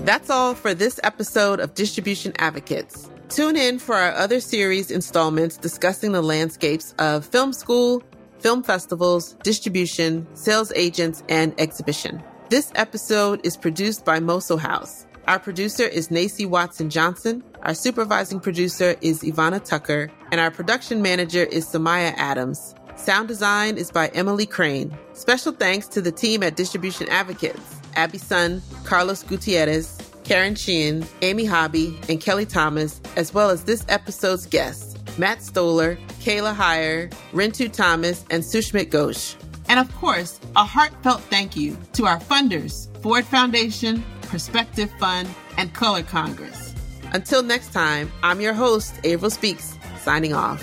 That's 0.03 0.29
all 0.29 0.53
for 0.53 0.73
this 0.73 0.99
episode 1.01 1.59
of 1.59 1.73
Distribution 1.75 2.33
Advocates. 2.37 3.09
Tune 3.29 3.55
in 3.55 3.79
for 3.79 3.95
our 3.95 4.11
other 4.11 4.39
series 4.41 4.91
installments 4.91 5.57
discussing 5.57 6.11
the 6.11 6.21
landscapes 6.21 6.93
of 6.99 7.25
film 7.25 7.53
school, 7.53 8.03
film 8.39 8.61
festivals, 8.61 9.33
distribution, 9.43 10.27
sales 10.35 10.71
agents, 10.75 11.23
and 11.29 11.55
exhibition. 11.57 12.21
This 12.49 12.71
episode 12.75 13.39
is 13.45 13.57
produced 13.57 14.05
by 14.05 14.19
Moso 14.19 14.59
House. 14.59 15.07
Our 15.25 15.39
producer 15.39 15.83
is 15.83 16.09
Nacy 16.09 16.45
Watson 16.45 16.89
Johnson. 16.89 17.43
Our 17.61 17.73
supervising 17.73 18.41
producer 18.41 18.95
is 18.99 19.21
Ivana 19.23 19.63
Tucker. 19.63 20.11
And 20.33 20.41
our 20.41 20.51
production 20.51 21.01
manager 21.01 21.43
is 21.43 21.65
Samaya 21.65 22.13
Adams. 22.17 22.75
Sound 22.97 23.29
design 23.29 23.77
is 23.77 23.89
by 23.89 24.09
Emily 24.09 24.45
Crane. 24.45 24.95
Special 25.13 25.53
thanks 25.53 25.87
to 25.87 26.01
the 26.01 26.11
team 26.11 26.43
at 26.43 26.57
Distribution 26.57 27.07
Advocates 27.07 27.79
Abby 27.95 28.17
Sun, 28.17 28.61
Carlos 28.83 29.23
Gutierrez, 29.23 29.97
Karen 30.25 30.55
Sheehan, 30.55 31.05
Amy 31.21 31.45
Hobby, 31.45 31.97
and 32.09 32.19
Kelly 32.19 32.45
Thomas, 32.45 32.99
as 33.15 33.33
well 33.33 33.49
as 33.49 33.63
this 33.63 33.85
episode's 33.87 34.45
guests, 34.45 34.97
Matt 35.17 35.41
Stoller, 35.41 35.95
Kaila 36.19 36.53
Hier, 36.53 37.09
Rintu 37.31 37.71
Thomas, 37.71 38.25
and 38.29 38.43
Sushmit 38.43 38.89
Ghosh. 38.89 39.35
And 39.69 39.79
of 39.79 39.93
course, 39.95 40.39
a 40.55 40.65
heartfelt 40.65 41.21
thank 41.21 41.55
you 41.55 41.77
to 41.93 42.07
our 42.07 42.19
funders, 42.19 42.89
Ford 43.01 43.25
Foundation, 43.25 44.03
Perspective 44.33 44.89
Fund, 44.97 45.29
and 45.59 45.71
Color 45.75 46.01
Congress. 46.01 46.73
Until 47.11 47.43
next 47.43 47.71
time, 47.71 48.11
I'm 48.23 48.41
your 48.41 48.55
host, 48.55 48.95
April 49.03 49.29
Speaks, 49.29 49.77
signing 49.99 50.33
off. 50.33 50.59